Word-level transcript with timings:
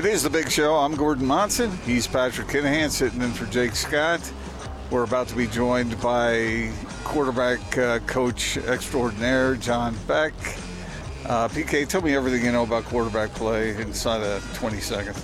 It 0.00 0.06
is 0.06 0.22
the 0.22 0.30
big 0.30 0.50
show. 0.50 0.76
I'm 0.76 0.96
Gordon 0.96 1.26
Monson. 1.26 1.70
He's 1.84 2.06
Patrick 2.06 2.48
Kinahan 2.48 2.88
sitting 2.88 3.20
in 3.20 3.32
for 3.32 3.44
Jake 3.52 3.76
Scott. 3.76 4.32
We're 4.90 5.02
about 5.02 5.28
to 5.28 5.36
be 5.36 5.46
joined 5.46 6.00
by 6.00 6.72
quarterback 7.04 7.76
uh, 7.76 7.98
coach 8.06 8.56
extraordinaire 8.56 9.56
John 9.56 9.94
Beck. 10.08 10.32
Uh, 11.26 11.48
PK, 11.48 11.86
tell 11.86 12.00
me 12.00 12.16
everything 12.16 12.42
you 12.46 12.50
know 12.50 12.62
about 12.62 12.84
quarterback 12.84 13.34
play 13.34 13.76
inside 13.76 14.22
of 14.22 14.42
20 14.56 14.80
seconds. 14.80 15.22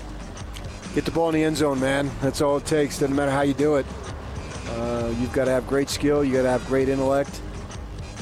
Get 0.95 1.07
the 1.07 1.11
ball 1.11 1.31
in 1.31 1.37
the 1.37 1.45
end 1.45 1.57
zone, 1.57 1.81
man. 1.81 2.11
That's 2.21 2.43
all 2.43 2.59
it 2.59 2.67
takes. 2.67 2.99
Doesn't 2.99 3.17
matter 3.17 3.31
how 3.31 3.41
you 3.41 3.55
do 3.55 3.77
it. 3.77 3.87
Uh, 4.69 5.11
you've 5.19 5.33
got 5.33 5.47
to 5.47 5.53
have 5.53 5.67
great 5.67 5.89
skill. 5.89 6.23
You 6.23 6.35
got 6.35 6.43
to 6.43 6.51
have 6.51 6.67
great 6.67 6.91
intellect. 6.91 7.41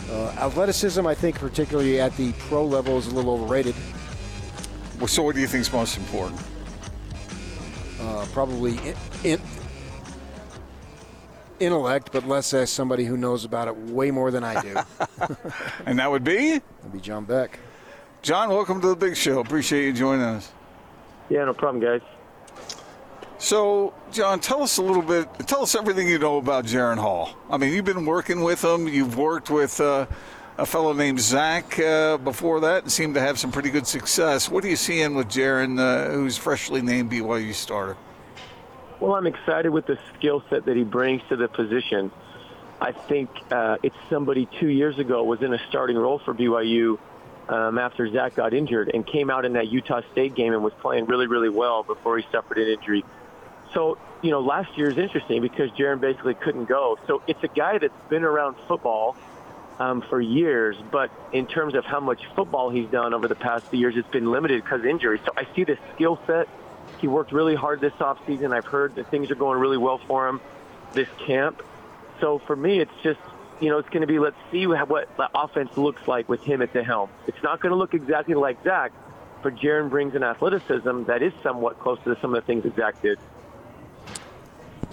Uh, 0.08 0.26
athleticism, 0.38 1.04
I 1.04 1.16
think, 1.16 1.40
particularly 1.40 2.00
at 2.00 2.16
the 2.16 2.32
pro 2.48 2.64
level, 2.64 2.96
is 2.96 3.08
a 3.08 3.10
little 3.12 3.34
overrated. 3.34 3.74
Well, 4.98 5.08
so, 5.08 5.22
what 5.22 5.34
do 5.34 5.40
you 5.40 5.46
think 5.46 5.62
is 5.62 5.72
most 5.72 5.96
important? 5.98 6.40
Uh, 8.00 8.26
probably 8.32 8.78
in, 8.78 8.94
in, 9.24 9.40
intellect, 11.58 12.10
but 12.12 12.26
let's 12.26 12.52
as 12.54 12.70
somebody 12.70 13.04
who 13.04 13.16
knows 13.16 13.44
about 13.44 13.68
it 13.68 13.76
way 13.76 14.10
more 14.10 14.30
than 14.30 14.44
I 14.44 14.60
do. 14.60 14.76
and 15.86 15.98
that 15.98 16.10
would 16.10 16.24
be? 16.24 16.58
That'd 16.58 16.92
be 16.92 17.00
John 17.00 17.24
Beck. 17.24 17.58
John, 18.22 18.48
welcome 18.48 18.80
to 18.80 18.88
the 18.88 18.96
big 18.96 19.16
show. 19.16 19.40
Appreciate 19.40 19.84
you 19.84 19.92
joining 19.92 20.24
us. 20.24 20.52
Yeah, 21.28 21.44
no 21.44 21.54
problem, 21.54 21.82
guys. 21.82 22.00
So, 23.38 23.92
John, 24.12 24.40
tell 24.40 24.62
us 24.62 24.78
a 24.78 24.82
little 24.82 25.02
bit. 25.02 25.28
Tell 25.46 25.62
us 25.62 25.74
everything 25.74 26.08
you 26.08 26.18
know 26.18 26.38
about 26.38 26.64
Jaren 26.64 26.96
Hall. 26.96 27.36
I 27.50 27.58
mean, 27.58 27.72
you've 27.72 27.84
been 27.84 28.06
working 28.06 28.42
with 28.42 28.64
him. 28.64 28.88
You've 28.88 29.18
worked 29.18 29.50
with 29.50 29.80
uh, 29.80 30.06
a 30.56 30.66
fellow 30.66 30.92
named 30.92 31.20
Zach 31.20 31.78
uh, 31.78 32.16
before 32.18 32.60
that 32.60 32.84
and 32.84 32.92
seemed 32.92 33.14
to 33.14 33.20
have 33.20 33.38
some 33.38 33.50
pretty 33.50 33.70
good 33.70 33.86
success. 33.86 34.48
What 34.48 34.64
are 34.64 34.68
you 34.68 34.76
seeing 34.76 35.14
with 35.14 35.28
Jaren, 35.28 35.80
uh, 35.80 36.12
who's 36.12 36.36
freshly 36.36 36.80
named 36.80 37.10
BYU 37.10 37.52
starter? 37.54 37.96
Well, 39.00 39.14
I'm 39.14 39.26
excited 39.26 39.70
with 39.70 39.86
the 39.86 39.98
skill 40.16 40.42
set 40.48 40.64
that 40.66 40.76
he 40.76 40.84
brings 40.84 41.22
to 41.28 41.36
the 41.36 41.48
position. 41.48 42.12
I 42.80 42.92
think 42.92 43.30
uh, 43.50 43.78
it's 43.82 43.96
somebody 44.08 44.48
two 44.60 44.68
years 44.68 44.98
ago 44.98 45.24
was 45.24 45.42
in 45.42 45.52
a 45.52 45.58
starting 45.68 45.96
role 45.96 46.20
for 46.20 46.34
BYU 46.34 46.98
um, 47.48 47.78
after 47.78 48.10
Zach 48.10 48.36
got 48.36 48.54
injured 48.54 48.90
and 48.94 49.06
came 49.06 49.30
out 49.30 49.44
in 49.44 49.54
that 49.54 49.68
Utah 49.68 50.02
State 50.12 50.34
game 50.34 50.52
and 50.52 50.62
was 50.62 50.72
playing 50.80 51.06
really, 51.06 51.26
really 51.26 51.48
well 51.48 51.82
before 51.82 52.16
he 52.18 52.26
suffered 52.30 52.58
an 52.58 52.68
injury. 52.68 53.04
So, 53.72 53.98
you 54.22 54.30
know, 54.30 54.40
last 54.40 54.78
year 54.78 54.88
is 54.88 54.98
interesting 54.98 55.42
because 55.42 55.70
Jaren 55.72 56.00
basically 56.00 56.34
couldn't 56.34 56.66
go. 56.66 56.96
So 57.08 57.22
it's 57.26 57.42
a 57.42 57.48
guy 57.48 57.78
that's 57.78 58.08
been 58.08 58.22
around 58.22 58.56
football 58.68 59.16
um, 59.78 60.02
for 60.02 60.20
years, 60.20 60.76
but 60.92 61.10
in 61.32 61.46
terms 61.46 61.74
of 61.74 61.84
how 61.84 62.00
much 62.00 62.22
football 62.34 62.70
he's 62.70 62.88
done 62.88 63.14
over 63.14 63.28
the 63.28 63.34
past 63.34 63.66
few 63.66 63.78
years, 63.78 63.94
it's 63.96 64.08
been 64.10 64.30
limited 64.30 64.62
because 64.62 64.84
injuries. 64.84 65.20
So 65.24 65.32
I 65.36 65.46
see 65.54 65.64
the 65.64 65.78
skill 65.94 66.20
set. 66.26 66.48
He 67.00 67.08
worked 67.08 67.32
really 67.32 67.54
hard 67.54 67.80
this 67.80 67.92
offseason. 67.94 68.54
I've 68.54 68.66
heard 68.66 68.94
that 68.96 69.10
things 69.10 69.30
are 69.30 69.34
going 69.34 69.58
really 69.58 69.78
well 69.78 69.98
for 70.06 70.28
him 70.28 70.40
this 70.92 71.08
camp. 71.26 71.62
So 72.20 72.38
for 72.46 72.54
me, 72.54 72.80
it's 72.80 72.92
just, 73.02 73.20
you 73.60 73.68
know, 73.68 73.78
it's 73.78 73.88
going 73.88 74.02
to 74.02 74.06
be 74.06 74.18
let's 74.18 74.36
see 74.52 74.66
what 74.66 74.88
the 75.16 75.28
offense 75.34 75.76
looks 75.76 76.06
like 76.06 76.28
with 76.28 76.42
him 76.42 76.62
at 76.62 76.72
the 76.72 76.84
helm. 76.84 77.10
It's 77.26 77.42
not 77.42 77.60
going 77.60 77.70
to 77.70 77.76
look 77.76 77.94
exactly 77.94 78.34
like 78.34 78.62
Zach, 78.62 78.92
but 79.42 79.56
Jaren 79.56 79.90
brings 79.90 80.14
an 80.14 80.22
athleticism 80.22 81.04
that 81.04 81.22
is 81.22 81.32
somewhat 81.42 81.80
close 81.80 81.98
to 82.04 82.16
some 82.20 82.34
of 82.34 82.42
the 82.42 82.46
things 82.46 82.62
that 82.62 82.76
Zach 82.76 83.02
did. 83.02 83.18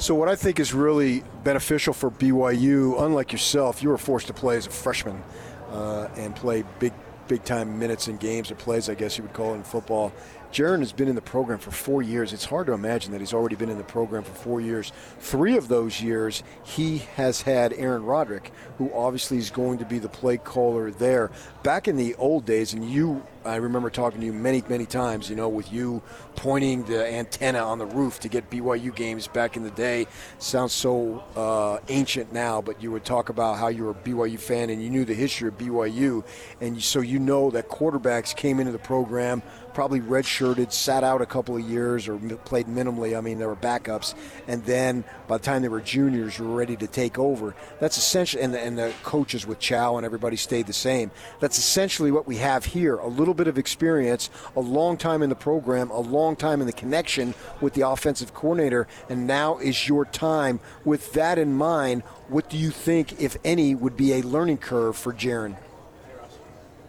So 0.02 0.16
what 0.16 0.30
I 0.30 0.36
think 0.36 0.60
is 0.60 0.74
really 0.74 1.24
beneficial 1.44 1.94
for 1.94 2.10
BYU, 2.10 3.00
unlike 3.04 3.32
yourself, 3.32 3.84
you 3.84 3.90
were 3.90 4.00
forced 4.00 4.26
to 4.28 4.34
play 4.34 4.58
as 4.58 4.66
a 4.66 4.72
freshman 4.72 5.22
uh, 5.70 6.08
and 6.16 6.36
play 6.36 6.64
big, 6.80 6.92
big 7.28 7.44
time 7.44 7.78
minutes 7.78 8.08
in 8.08 8.18
games 8.18 8.50
or 8.50 8.56
plays, 8.56 8.90
I 8.90 8.96
guess 8.96 9.20
you 9.20 9.24
would 9.24 9.34
call 9.34 9.54
it 9.54 9.58
in 9.58 9.64
football. 9.64 10.12
Jaren 10.52 10.80
has 10.80 10.92
been 10.92 11.08
in 11.08 11.14
the 11.14 11.22
program 11.22 11.60
for 11.60 11.70
four 11.70 12.02
years. 12.02 12.34
It's 12.34 12.46
hard 12.46 12.66
to 12.66 12.74
imagine 12.74 13.12
that 13.12 13.22
he's 13.22 13.32
already 13.32 13.56
been 13.56 13.70
in 13.70 13.78
the 13.78 13.84
program 13.84 14.24
for 14.24 14.34
four 14.34 14.60
years. 14.60 14.92
Three 15.20 15.56
of 15.56 15.68
those 15.68 16.02
years, 16.02 16.42
he 16.64 16.98
has 17.16 17.44
had 17.44 17.72
Aaron 17.74 18.04
Roderick, 18.04 18.52
who 18.80 18.92
obviously 18.94 19.38
is 19.38 19.52
going 19.52 19.78
to 19.78 19.86
be 19.86 20.00
the 20.00 20.10
play 20.10 20.38
caller 20.38 20.90
there. 20.90 21.30
Back 21.62 21.88
in 21.88 21.96
the 21.96 22.16
old 22.16 22.46
days, 22.46 22.74
and 22.74 22.90
you 22.90 23.24
I 23.44 23.56
remember 23.56 23.90
talking 23.90 24.20
to 24.20 24.26
you 24.26 24.34
many, 24.34 24.64
many 24.70 24.86
times, 24.86 25.30
you 25.30 25.36
know, 25.36 25.50
with 25.50 25.72
you 25.72 26.02
pointing 26.36 26.84
the 26.84 27.06
antenna 27.08 27.60
on 27.60 27.78
the 27.78 27.86
roof 27.86 28.20
to 28.22 28.30
get 28.30 28.50
BYU 28.50 28.96
games 28.96 29.28
back 29.28 29.58
in 29.58 29.64
the 29.64 29.72
day. 29.72 30.08
Sounds 30.40 30.74
so 30.74 31.24
uh, 31.36 31.80
ancient 31.90 32.32
now, 32.32 32.62
but 32.62 32.82
you 32.82 32.92
would 32.92 33.04
talk 33.04 33.30
about 33.30 33.58
how 33.58 33.68
you 33.68 33.84
were 33.86 33.92
a 33.92 33.96
BYU 33.96 34.40
fan 34.40 34.70
and 34.70 34.82
you 34.82 34.90
knew 34.90 35.06
the 35.06 35.14
history 35.14 35.48
of 35.48 35.58
BYU. 35.58 36.24
And 36.60 36.82
so 36.82 37.02
you 37.02 37.20
know 37.20 37.50
that 37.52 37.70
quarterbacks 37.70 38.36
came 38.36 38.60
into 38.60 38.72
the 38.72 38.80
program, 38.80 39.42
probably 39.74 40.02
redshirted, 40.02 40.72
sat 40.72 41.04
out 41.04 41.22
a 41.22 41.26
couple 41.26 41.56
of 41.56 41.62
years 41.62 42.08
or 42.08 42.18
played 42.18 42.68
minimally. 42.68 43.18
I 43.18 43.22
mean, 43.22 43.40
there 43.40 43.48
were 43.48 43.56
backups. 43.56 44.14
And 44.48 44.64
then 44.66 45.04
by 45.28 45.38
the 45.38 45.44
time 45.44 45.62
they 45.62 45.70
were 45.70 45.82
juniors, 45.82 46.40
were 46.40 46.48
ready 46.48 46.76
to 46.78 46.88
take 46.88 47.18
over. 47.18 47.56
That's 47.80 47.98
essentially, 47.98 48.44
and 48.44 48.54
the, 48.54 48.60
and 48.60 48.78
the 48.78 48.94
coaches 49.04 49.46
with 49.48 49.60
Chow 49.60 49.98
and 49.98 50.06
everybody 50.06 50.36
stayed 50.36 50.68
the 50.68 50.74
same. 50.74 51.12
That's 51.40 51.58
essentially 51.58 52.12
what 52.12 52.28
we 52.28 52.38
have 52.38 52.66
here. 52.66 52.98
A 52.98 53.08
little 53.08 53.31
bit 53.34 53.48
of 53.48 53.58
experience, 53.58 54.30
a 54.56 54.60
long 54.60 54.98
time 54.98 55.22
in 55.22 55.30
the 55.30 55.36
program, 55.36 55.90
a 55.92 56.00
long 56.00 56.36
time 56.36 56.62
in 56.62 56.68
the 56.68 56.74
connection 56.74 57.34
with 57.60 57.74
the 57.74 57.88
offensive 57.88 58.34
coordinator, 58.34 58.88
and 59.10 59.28
now 59.28 59.58
is 59.58 59.88
your 59.88 60.06
time. 60.06 60.60
With 60.86 61.14
that 61.14 61.38
in 61.38 61.54
mind, 61.54 62.04
what 62.28 62.50
do 62.50 62.58
you 62.58 62.72
think, 62.72 63.22
if 63.22 63.38
any, 63.44 63.76
would 63.76 63.98
be 63.98 64.14
a 64.14 64.22
learning 64.22 64.58
curve 64.58 64.96
for 64.98 65.14
Jaren? 65.14 65.58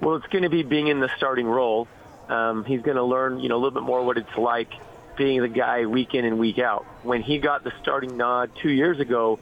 Well, 0.01 0.17
it's 0.17 0.27
going 0.27 0.43
to 0.43 0.51
be 0.51 0.63
being 0.63 0.89
in 0.89 1.01
the 1.01 1.11
starting 1.17 1.47
role. 1.47 1.87
Um, 2.29 2.65
he's 2.65 2.83
going 2.83 2.97
to 2.97 3.05
learn, 3.05 3.41
you 3.41 3.49
know, 3.49 3.57
a 3.57 3.59
little 3.59 3.71
bit 3.71 3.83
more 3.83 4.05
what 4.05 4.17
it's 4.19 4.37
like 4.37 4.73
being 5.17 5.43
the 5.43 5.49
guy 5.49 5.87
week 5.87 6.15
in 6.15 6.25
and 6.25 6.39
week 6.39 6.59
out. 6.59 6.85
When 7.03 7.23
he 7.23 7.39
got 7.39 7.65
the 7.65 7.73
starting 7.83 8.17
nod 8.17 8.51
two 8.57 8.71
years 8.71 8.99
ago, 8.99 9.39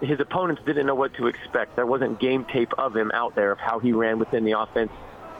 his 0.00 0.18
opponents 0.18 0.62
didn't 0.64 0.86
know 0.86 0.94
what 0.94 1.14
to 1.14 1.28
expect. 1.28 1.76
There 1.76 1.86
wasn't 1.86 2.18
game 2.18 2.44
tape 2.44 2.72
of 2.78 2.96
him 2.96 3.12
out 3.14 3.34
there 3.34 3.52
of 3.52 3.58
how 3.58 3.78
he 3.78 3.92
ran 3.92 4.18
within 4.18 4.44
the 4.44 4.58
offense, 4.58 4.90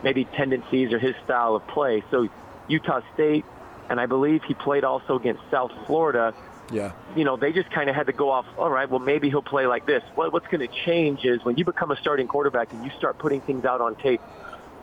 maybe 0.02 0.24
tendencies 0.24 0.92
or 0.92 0.98
his 0.98 1.14
style 1.24 1.56
of 1.56 1.66
play. 1.68 2.02
So 2.10 2.28
Utah 2.68 3.00
State, 3.14 3.44
and 3.88 4.00
I 4.00 4.06
believe 4.06 4.42
he 4.44 4.54
played 4.54 4.84
also 4.84 5.18
against 5.18 5.42
South 5.50 5.72
Florida. 5.86 6.34
Yeah. 6.70 6.92
You 7.14 7.24
know, 7.24 7.36
they 7.36 7.52
just 7.52 7.70
kind 7.70 7.90
of 7.90 7.96
had 7.96 8.06
to 8.06 8.12
go 8.12 8.30
off, 8.30 8.46
all 8.56 8.70
right, 8.70 8.88
well, 8.88 9.00
maybe 9.00 9.28
he'll 9.28 9.42
play 9.42 9.66
like 9.66 9.86
this. 9.86 10.02
What, 10.14 10.32
what's 10.32 10.46
going 10.46 10.66
to 10.66 10.74
change 10.86 11.24
is 11.24 11.44
when 11.44 11.56
you 11.56 11.64
become 11.64 11.90
a 11.90 11.96
starting 11.96 12.26
quarterback 12.26 12.72
and 12.72 12.84
you 12.84 12.90
start 12.96 13.18
putting 13.18 13.40
things 13.42 13.64
out 13.64 13.80
on 13.80 13.94
tape 13.96 14.22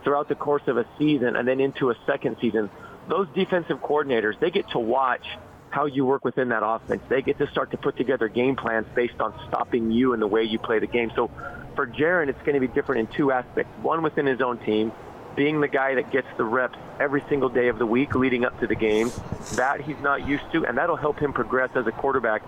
throughout 0.04 0.28
the 0.28 0.34
course 0.34 0.62
of 0.66 0.76
a 0.78 0.86
season 0.98 1.36
and 1.36 1.48
then 1.48 1.60
into 1.60 1.90
a 1.90 1.96
second 2.06 2.36
season, 2.40 2.70
those 3.08 3.26
defensive 3.34 3.78
coordinators, 3.78 4.38
they 4.38 4.50
get 4.50 4.68
to 4.70 4.78
watch 4.78 5.26
how 5.70 5.86
you 5.86 6.04
work 6.04 6.24
within 6.24 6.48
that 6.50 6.64
offense. 6.64 7.02
They 7.08 7.22
get 7.22 7.38
to 7.38 7.50
start 7.50 7.70
to 7.72 7.76
put 7.76 7.96
together 7.96 8.28
game 8.28 8.56
plans 8.56 8.86
based 8.94 9.20
on 9.20 9.32
stopping 9.48 9.90
you 9.90 10.12
and 10.12 10.22
the 10.22 10.26
way 10.26 10.42
you 10.44 10.58
play 10.58 10.78
the 10.78 10.86
game. 10.86 11.10
So 11.14 11.30
for 11.74 11.86
Jaren, 11.86 12.28
it's 12.28 12.40
going 12.40 12.54
to 12.54 12.60
be 12.60 12.68
different 12.68 13.08
in 13.08 13.16
two 13.16 13.32
aspects. 13.32 13.72
One 13.82 14.02
within 14.02 14.26
his 14.26 14.40
own 14.40 14.58
team, 14.58 14.92
being 15.36 15.60
the 15.60 15.68
guy 15.68 15.94
that 15.94 16.10
gets 16.10 16.28
the 16.36 16.44
reps 16.44 16.78
every 16.98 17.22
single 17.28 17.48
day 17.48 17.68
of 17.68 17.78
the 17.78 17.86
week 17.86 18.14
leading 18.14 18.44
up 18.44 18.58
to 18.60 18.66
the 18.66 18.74
game. 18.74 19.10
That 19.54 19.80
he's 19.80 19.98
not 20.00 20.26
used 20.26 20.50
to, 20.52 20.66
and 20.66 20.76
that'll 20.78 20.96
help 20.96 21.18
him 21.18 21.32
progress 21.32 21.70
as 21.74 21.86
a 21.86 21.92
quarterback 21.92 22.42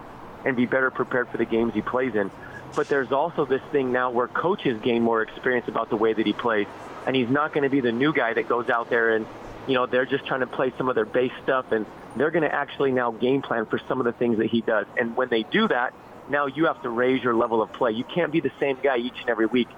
and 0.44 0.56
be 0.56 0.66
better 0.66 0.90
prepared 0.90 1.28
for 1.28 1.38
the 1.38 1.44
games 1.44 1.74
he 1.74 1.82
plays 1.82 2.14
in. 2.14 2.30
But 2.74 2.88
there's 2.88 3.12
also 3.12 3.44
this 3.44 3.62
thing 3.70 3.92
now 3.92 4.10
where 4.10 4.28
coaches 4.28 4.80
gain 4.82 5.02
more 5.02 5.22
experience 5.22 5.68
about 5.68 5.90
the 5.90 5.96
way 5.96 6.12
that 6.12 6.26
he 6.26 6.32
plays. 6.32 6.66
And 7.06 7.14
he's 7.14 7.28
not 7.28 7.52
going 7.52 7.64
to 7.64 7.70
be 7.70 7.80
the 7.80 7.92
new 7.92 8.12
guy 8.12 8.32
that 8.32 8.48
goes 8.48 8.70
out 8.70 8.88
there 8.88 9.14
and, 9.14 9.26
you 9.66 9.74
know, 9.74 9.86
they're 9.86 10.06
just 10.06 10.26
trying 10.26 10.40
to 10.40 10.46
play 10.46 10.72
some 10.78 10.88
of 10.88 10.94
their 10.94 11.04
base 11.04 11.32
stuff 11.42 11.72
and 11.72 11.84
they're 12.16 12.30
going 12.30 12.44
to 12.44 12.54
actually 12.54 12.92
now 12.92 13.10
game 13.10 13.42
plan 13.42 13.66
for 13.66 13.78
some 13.88 14.00
of 14.00 14.04
the 14.04 14.12
things 14.12 14.38
that 14.38 14.46
he 14.46 14.60
does. 14.60 14.86
And 14.98 15.16
when 15.16 15.28
they 15.28 15.42
do 15.42 15.68
that, 15.68 15.92
now 16.28 16.46
you 16.46 16.66
have 16.66 16.80
to 16.82 16.88
raise 16.88 17.22
your 17.22 17.34
level 17.34 17.60
of 17.60 17.72
play. 17.72 17.92
You 17.92 18.04
can't 18.04 18.32
be 18.32 18.40
the 18.40 18.52
same 18.60 18.78
guy 18.82 18.98
each 18.98 19.20
and 19.20 19.28
every 19.28 19.46
week 19.46 19.68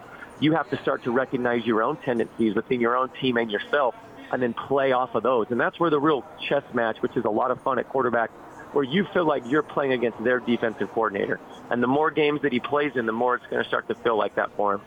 you 0.40 0.52
have 0.52 0.68
to 0.70 0.80
start 0.82 1.04
to 1.04 1.10
recognize 1.10 1.64
your 1.64 1.82
own 1.82 1.96
tendencies 1.98 2.54
within 2.54 2.80
your 2.80 2.96
own 2.96 3.10
team 3.20 3.36
and 3.36 3.50
yourself 3.50 3.94
and 4.32 4.42
then 4.42 4.54
play 4.54 4.92
off 4.92 5.14
of 5.14 5.22
those. 5.22 5.46
And 5.50 5.60
that's 5.60 5.78
where 5.78 5.90
the 5.90 6.00
real 6.00 6.24
chess 6.48 6.64
match, 6.72 7.00
which 7.00 7.16
is 7.16 7.24
a 7.24 7.30
lot 7.30 7.50
of 7.50 7.62
fun 7.62 7.78
at 7.78 7.88
quarterback, 7.88 8.30
where 8.72 8.84
you 8.84 9.06
feel 9.12 9.24
like 9.24 9.44
you're 9.46 9.62
playing 9.62 9.92
against 9.92 10.22
their 10.24 10.40
defensive 10.40 10.90
coordinator. 10.90 11.38
And 11.70 11.82
the 11.82 11.86
more 11.86 12.10
games 12.10 12.42
that 12.42 12.52
he 12.52 12.60
plays 12.60 12.92
in, 12.96 13.06
the 13.06 13.12
more 13.12 13.36
it's 13.36 13.46
going 13.46 13.62
to 13.62 13.68
start 13.68 13.86
to 13.88 13.94
feel 13.94 14.16
like 14.18 14.34
that 14.34 14.50
for 14.56 14.74
him. 14.74 14.80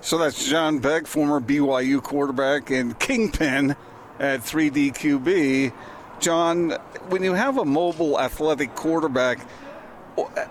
So 0.00 0.18
that's 0.18 0.48
John 0.48 0.78
Beck, 0.78 1.06
former 1.06 1.40
BYU 1.40 2.02
quarterback 2.02 2.70
and 2.70 2.98
kingpin 2.98 3.76
at 4.18 4.40
3DQB. 4.40 5.72
John, 6.18 6.70
when 7.08 7.22
you 7.22 7.34
have 7.34 7.58
a 7.58 7.64
mobile 7.64 8.18
athletic 8.18 8.74
quarterback, 8.74 9.46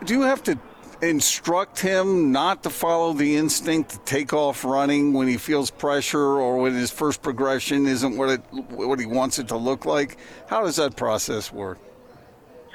do 0.05 0.13
you 0.13 0.21
have 0.21 0.43
to 0.43 0.57
instruct 1.01 1.79
him 1.79 2.31
not 2.31 2.63
to 2.63 2.69
follow 2.69 3.13
the 3.13 3.35
instinct 3.35 3.91
to 3.91 3.99
take 3.99 4.33
off 4.33 4.63
running 4.63 5.13
when 5.13 5.27
he 5.27 5.37
feels 5.37 5.71
pressure 5.71 6.19
or 6.19 6.57
when 6.57 6.73
his 6.73 6.91
first 6.91 7.21
progression 7.21 7.87
isn't 7.87 8.17
what 8.17 8.29
it 8.29 8.41
what 8.51 8.99
he 8.99 9.05
wants 9.05 9.39
it 9.39 9.47
to 9.49 9.57
look 9.57 9.85
like? 9.85 10.17
How 10.47 10.63
does 10.63 10.75
that 10.75 10.95
process 10.95 11.51
work? 11.51 11.79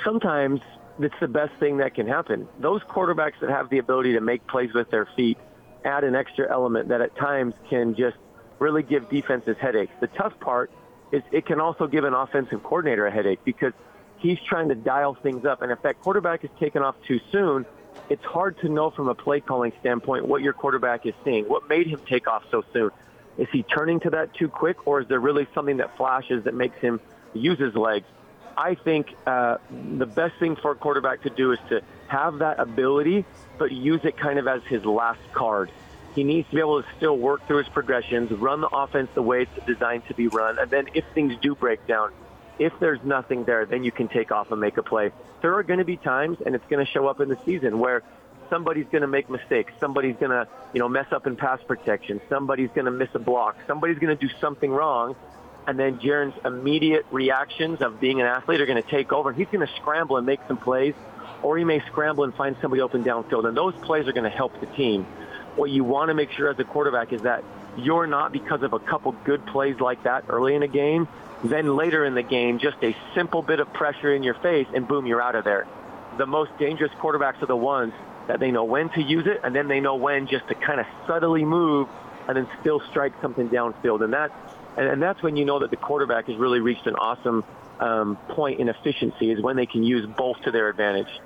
Sometimes 0.05 0.61
it's 0.99 1.15
the 1.21 1.29
best 1.29 1.53
thing 1.59 1.79
that 1.79 1.95
can 1.95 2.07
happen. 2.07 2.49
Those 2.61 2.83
quarterbacks 2.83 3.41
that 3.41 3.51
have 3.51 3.69
the 3.69 3.79
ability 3.79 4.13
to 4.13 4.21
make 4.21 4.47
plays 4.47 4.73
with 4.75 4.91
their 4.91 5.09
feet 5.17 5.39
add 5.85 6.05
an 6.05 6.15
extra 6.15 6.51
element 6.51 6.89
that 6.89 7.01
at 7.01 7.15
times 7.17 7.55
can 7.69 7.95
just 7.95 8.17
really 8.59 8.83
give 8.83 9.09
defenses 9.11 9.57
headaches. 9.61 9.93
The 10.01 10.07
tough 10.09 10.39
part 10.41 10.71
is 11.13 11.23
it 11.33 11.47
can 11.47 11.61
also 11.61 11.87
give 11.87 12.05
an 12.05 12.15
offensive 12.15 12.63
coordinator 12.63 13.07
a 13.07 13.11
headache 13.11 13.41
because 13.45 13.73
he's 14.19 14.39
trying 14.41 14.69
to 14.69 14.75
dial 14.75 15.15
things 15.15 15.45
up. 15.45 15.63
And 15.63 15.71
if 15.71 15.83
that 15.83 16.01
quarterback 16.01 16.45
is 16.45 16.51
taken 16.59 16.83
off 16.83 16.95
too 17.07 17.21
soon, 17.31 17.67
it's 18.11 18.25
hard 18.25 18.59
to 18.61 18.69
know 18.69 18.91
from 18.91 19.09
a 19.09 19.15
play 19.15 19.41
calling 19.41 19.73
standpoint 19.81 20.27
what 20.27 20.43
your 20.43 20.53
quarterback 20.53 21.07
is 21.07 21.15
seeing. 21.25 21.49
What 21.49 21.69
made 21.69 21.87
him 21.87 22.01
take 22.07 22.29
off 22.29 22.45
so 22.51 22.65
soon? 22.73 22.91
Is 23.39 23.49
he 23.53 23.63
turning 23.63 24.01
to 24.01 24.11
that 24.11 24.35
too 24.35 24.49
quick, 24.49 24.87
or 24.87 25.01
is 25.01 25.09
there 25.09 25.19
really 25.19 25.49
something 25.55 25.79
that 25.79 25.97
flashes 25.97 26.45
that 26.45 26.55
makes 26.55 26.79
him 26.79 27.01
use 27.33 27.59
his 27.59 27.75
legs? 27.75 28.07
I 28.57 28.77
think 28.77 29.09
uh, 29.27 29.59
the 29.71 30.07
best 30.07 30.39
thing 30.39 30.57
for 30.57 30.71
a 30.71 30.75
quarterback 30.77 31.23
to 31.23 31.31
do 31.31 31.53
is 31.53 31.59
to 31.71 31.83
have 32.07 32.39
that 32.39 32.61
ability, 32.61 33.25
but 33.59 33.73
use 33.73 34.01
it 34.05 34.17
kind 34.17 34.39
of 34.39 34.47
as 34.47 34.63
his 34.65 34.85
last 34.85 35.21
card. 35.33 35.71
He 36.15 36.23
needs 36.23 36.49
to 36.51 36.55
be 36.55 36.61
able 36.61 36.81
to 36.81 36.89
still 36.97 37.19
work 37.19 37.45
through 37.49 37.59
his 37.59 37.69
progressions, 37.69 38.31
run 38.31 38.61
the 38.61 38.69
offense 38.69 39.11
the 39.15 39.23
way 39.23 39.43
it's 39.43 39.67
designed 39.67 40.07
to 40.07 40.15
be 40.15 40.29
run, 40.29 40.59
and 40.61 40.71
then 40.71 40.87
if 40.95 41.05
things 41.13 41.35
do 41.43 41.57
break 41.57 41.85
down, 41.89 42.13
if 42.59 42.73
there's 42.81 43.01
nothing 43.05 43.45
there, 43.45 43.67
then 43.67 43.85
you 43.85 43.93
can 43.93 44.09
take 44.09 44.31
off 44.33 44.51
and 44.51 44.61
make 44.61 44.77
a 44.77 44.83
play. 44.83 45.11
There 45.43 45.55
are 45.55 45.63
going 45.63 45.79
to 45.79 45.85
be 45.85 45.97
times, 45.97 46.39
and 46.45 46.55
it's 46.55 46.65
going 46.69 46.85
to 46.85 46.91
show 46.91 47.07
up 47.07 47.21
in 47.21 47.29
the 47.29 47.39
season 47.45 47.79
where 47.79 48.03
somebody's 48.51 48.87
going 48.91 49.03
to 49.03 49.09
make 49.09 49.29
mistakes. 49.29 49.73
Somebody's 49.81 50.17
going 50.17 50.31
to, 50.31 50.49
you 50.73 50.81
know, 50.81 50.89
mess 50.89 51.07
up 51.13 51.27
in 51.27 51.37
pass 51.37 51.61
protection. 51.67 52.21
Somebody's 52.29 52.71
going 52.75 52.87
to 52.87 52.91
miss 52.91 53.09
a 53.15 53.19
block. 53.19 53.57
Somebody's 53.67 53.99
going 53.99 54.17
to 54.17 54.27
do 54.27 54.33
something 54.41 54.71
wrong, 54.71 55.17
and 55.67 55.79
then 55.79 55.99
Jaren's 55.99 56.39
immediate 56.45 57.07
reactions 57.11 57.81
of 57.81 58.01
being 58.01 58.21
an 58.21 58.27
athlete 58.27 58.61
are 58.61 58.67
going 58.67 58.83
to 58.83 58.89
take 58.89 59.13
over. 59.13 59.33
He's 59.33 59.49
going 59.49 59.67
to 59.67 59.73
scramble 59.77 60.17
and 60.17 60.27
make 60.27 60.41
some 60.47 60.57
plays, 60.57 60.95
or 61.43 61.59
he 61.59 61.65
may 61.65 61.81
scramble 61.87 62.25
and 62.25 62.35
find 62.35 62.57
somebody 62.63 62.83
open 62.83 63.05
downfield, 63.05 63.47
and 63.47 63.57
those 63.57 63.75
plays 63.83 64.07
are 64.07 64.13
going 64.13 64.31
to 64.31 64.37
help 64.37 64.59
the 64.61 64.67
team 64.67 65.07
what 65.57 65.71
you 65.71 65.85
want 65.85 66.09
to 66.09 66.15
make 66.15 66.31
sure 66.33 66.49
as 66.49 66.59
a 66.59 66.65
quarterback 66.65 67.13
is 67.13 67.23
that 67.23 67.45
you're 67.77 68.07
not 68.07 68.33
because 68.33 68.63
of 68.63 68.73
a 68.73 68.79
couple 68.79 69.13
good 69.25 69.45
plays 69.47 69.79
like 69.81 70.03
that 70.05 70.25
early 70.29 70.55
in 70.55 70.63
a 70.63 70.69
game, 70.69 71.09
then 71.51 71.77
later 71.77 72.05
in 72.05 72.15
the 72.15 72.23
game, 72.23 72.59
just 72.59 72.77
a 72.83 72.97
simple 73.15 73.43
bit 73.43 73.61
of 73.61 73.73
pressure 73.73 74.15
in 74.15 74.23
your 74.23 74.35
face 74.35 74.67
and 74.75 74.89
boom, 74.89 75.07
you're 75.07 75.23
out 75.23 75.35
of 75.35 75.45
there. 75.45 75.67
The 76.17 76.27
most 76.27 76.57
dangerous 76.59 76.93
quarterbacks 76.93 77.43
are 77.43 77.47
the 77.47 77.57
ones 77.57 77.93
that 78.27 78.41
they 78.41 78.51
know 78.51 78.65
when 78.65 78.89
to 78.91 79.03
use 79.03 79.27
it 79.27 79.41
and 79.45 79.55
then 79.55 79.69
they 79.69 79.81
know 79.81 79.97
when 79.97 80.27
just 80.27 80.49
to 80.49 80.55
kind 80.55 80.81
of 80.81 80.87
subtly 81.07 81.45
move 81.45 81.89
and 82.27 82.37
then 82.37 82.49
still 82.61 82.81
strike 82.91 83.13
something 83.21 83.49
downfield. 83.49 84.03
And 84.03 84.13
that, 84.15 84.33
and 84.77 85.03
that's 85.03 85.23
when 85.23 85.37
you 85.37 85.45
know 85.45 85.59
that 85.59 85.71
the 85.71 85.77
quarterback 85.77 86.27
has 86.27 86.37
really 86.37 86.61
reached 86.61 86.87
an 86.87 86.97
awesome 86.97 87.45
um, 87.81 88.17
point 88.29 88.61
in 88.61 88.69
efficiency 88.69 89.31
is 89.31 89.41
when 89.41 89.57
they 89.57 89.67
can 89.67 89.83
use 89.83 90.07
both 90.07 90.41
to 90.43 90.51
their 90.51 90.69
advantage. 90.69 91.21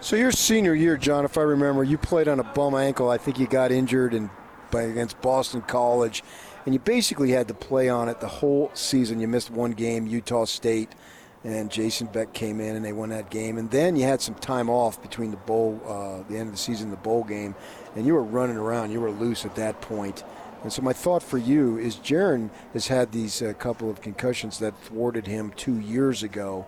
So 0.00 0.16
your 0.16 0.32
senior 0.32 0.74
year, 0.74 0.96
John, 0.96 1.24
if 1.24 1.36
I 1.36 1.42
remember, 1.42 1.82
you 1.82 1.98
played 1.98 2.28
on 2.28 2.38
a 2.38 2.44
bum 2.44 2.74
ankle. 2.74 3.10
I 3.10 3.18
think 3.18 3.38
you 3.38 3.46
got 3.46 3.72
injured 3.72 4.14
in, 4.14 4.30
by, 4.70 4.82
against 4.82 5.20
Boston 5.20 5.60
College, 5.62 6.22
and 6.68 6.74
you 6.74 6.80
basically 6.80 7.30
had 7.30 7.48
to 7.48 7.54
play 7.54 7.88
on 7.88 8.10
it 8.10 8.20
the 8.20 8.28
whole 8.28 8.70
season. 8.74 9.20
You 9.20 9.26
missed 9.26 9.50
one 9.50 9.70
game, 9.70 10.06
Utah 10.06 10.44
State, 10.44 10.90
and 11.42 11.70
Jason 11.70 12.08
Beck 12.08 12.34
came 12.34 12.60
in 12.60 12.76
and 12.76 12.84
they 12.84 12.92
won 12.92 13.08
that 13.08 13.30
game. 13.30 13.56
And 13.56 13.70
then 13.70 13.96
you 13.96 14.02
had 14.02 14.20
some 14.20 14.34
time 14.34 14.68
off 14.68 15.00
between 15.00 15.30
the 15.30 15.38
bowl, 15.38 15.80
uh, 15.86 16.28
the 16.30 16.36
end 16.36 16.48
of 16.48 16.52
the 16.52 16.58
season, 16.58 16.90
the 16.90 16.98
bowl 16.98 17.24
game, 17.24 17.54
and 17.96 18.04
you 18.04 18.12
were 18.12 18.22
running 18.22 18.58
around. 18.58 18.90
You 18.90 19.00
were 19.00 19.10
loose 19.10 19.46
at 19.46 19.54
that 19.54 19.80
point. 19.80 20.24
And 20.62 20.70
so 20.70 20.82
my 20.82 20.92
thought 20.92 21.22
for 21.22 21.38
you 21.38 21.78
is 21.78 21.96
Jaren 21.96 22.50
has 22.74 22.88
had 22.88 23.12
these 23.12 23.40
uh, 23.40 23.54
couple 23.54 23.88
of 23.88 24.02
concussions 24.02 24.58
that 24.58 24.78
thwarted 24.82 25.26
him 25.26 25.54
two 25.56 25.80
years 25.80 26.22
ago. 26.22 26.66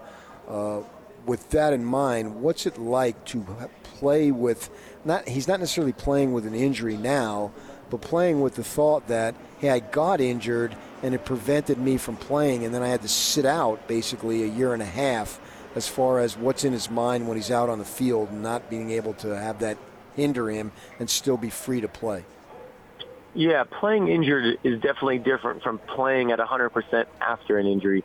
Uh, 0.48 0.80
with 1.26 1.50
that 1.50 1.74
in 1.74 1.84
mind, 1.84 2.36
what's 2.40 2.64
it 2.64 2.78
like 2.78 3.22
to 3.26 3.44
play 3.82 4.30
with 4.30 4.70
not 5.04 5.28
he's 5.28 5.46
not 5.46 5.60
necessarily 5.60 5.92
playing 5.92 6.32
with 6.32 6.46
an 6.46 6.54
injury 6.54 6.96
now, 6.96 7.52
but 7.90 8.00
playing 8.00 8.40
with 8.40 8.54
the 8.54 8.64
thought 8.64 9.06
that 9.08 9.34
hey, 9.58 9.70
I 9.70 9.80
got 9.80 10.20
injured 10.20 10.74
and 11.02 11.14
it 11.14 11.24
prevented 11.24 11.78
me 11.78 11.96
from 11.96 12.16
playing 12.16 12.64
and 12.64 12.74
then 12.74 12.82
I 12.82 12.88
had 12.88 13.02
to 13.02 13.08
sit 13.08 13.44
out 13.44 13.86
basically 13.88 14.42
a 14.42 14.46
year 14.46 14.72
and 14.72 14.82
a 14.82 14.86
half 14.86 15.40
as 15.74 15.86
far 15.86 16.20
as 16.20 16.36
what's 16.36 16.64
in 16.64 16.72
his 16.72 16.90
mind 16.90 17.28
when 17.28 17.36
he's 17.36 17.50
out 17.50 17.68
on 17.68 17.78
the 17.78 17.84
field 17.84 18.30
and 18.30 18.42
not 18.42 18.68
being 18.70 18.90
able 18.90 19.14
to 19.14 19.38
have 19.38 19.60
that 19.60 19.76
hinder 20.16 20.50
him 20.50 20.72
and 20.98 21.08
still 21.08 21.36
be 21.36 21.50
free 21.50 21.80
to 21.80 21.88
play. 21.88 22.24
Yeah, 23.34 23.62
playing 23.62 24.08
injured 24.08 24.58
is 24.64 24.80
definitely 24.80 25.18
different 25.18 25.62
from 25.62 25.78
playing 25.78 26.32
at 26.32 26.40
100% 26.40 27.06
after 27.20 27.58
an 27.58 27.66
injury. 27.66 28.02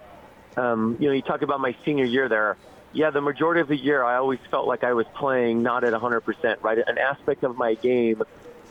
Um, 0.55 0.97
you 0.99 1.07
know, 1.07 1.13
you 1.13 1.23
talk 1.23 1.41
about 1.41 1.59
my 1.59 1.75
senior 1.83 2.05
year 2.05 2.29
there 2.29 2.57
yeah, 2.95 3.09
the 3.09 3.21
majority 3.21 3.59
of 3.59 3.67
the 3.67 3.75
year, 3.75 4.03
I 4.03 4.15
always 4.15 4.39
felt 4.49 4.67
like 4.67 4.85
I 4.85 4.93
was 4.93 5.05
playing 5.15 5.61
not 5.61 5.83
at 5.83 5.91
100%, 5.91 6.63
right? 6.63 6.77
An 6.77 6.97
aspect 6.97 7.43
of 7.43 7.57
my 7.57 7.73
game 7.73 8.23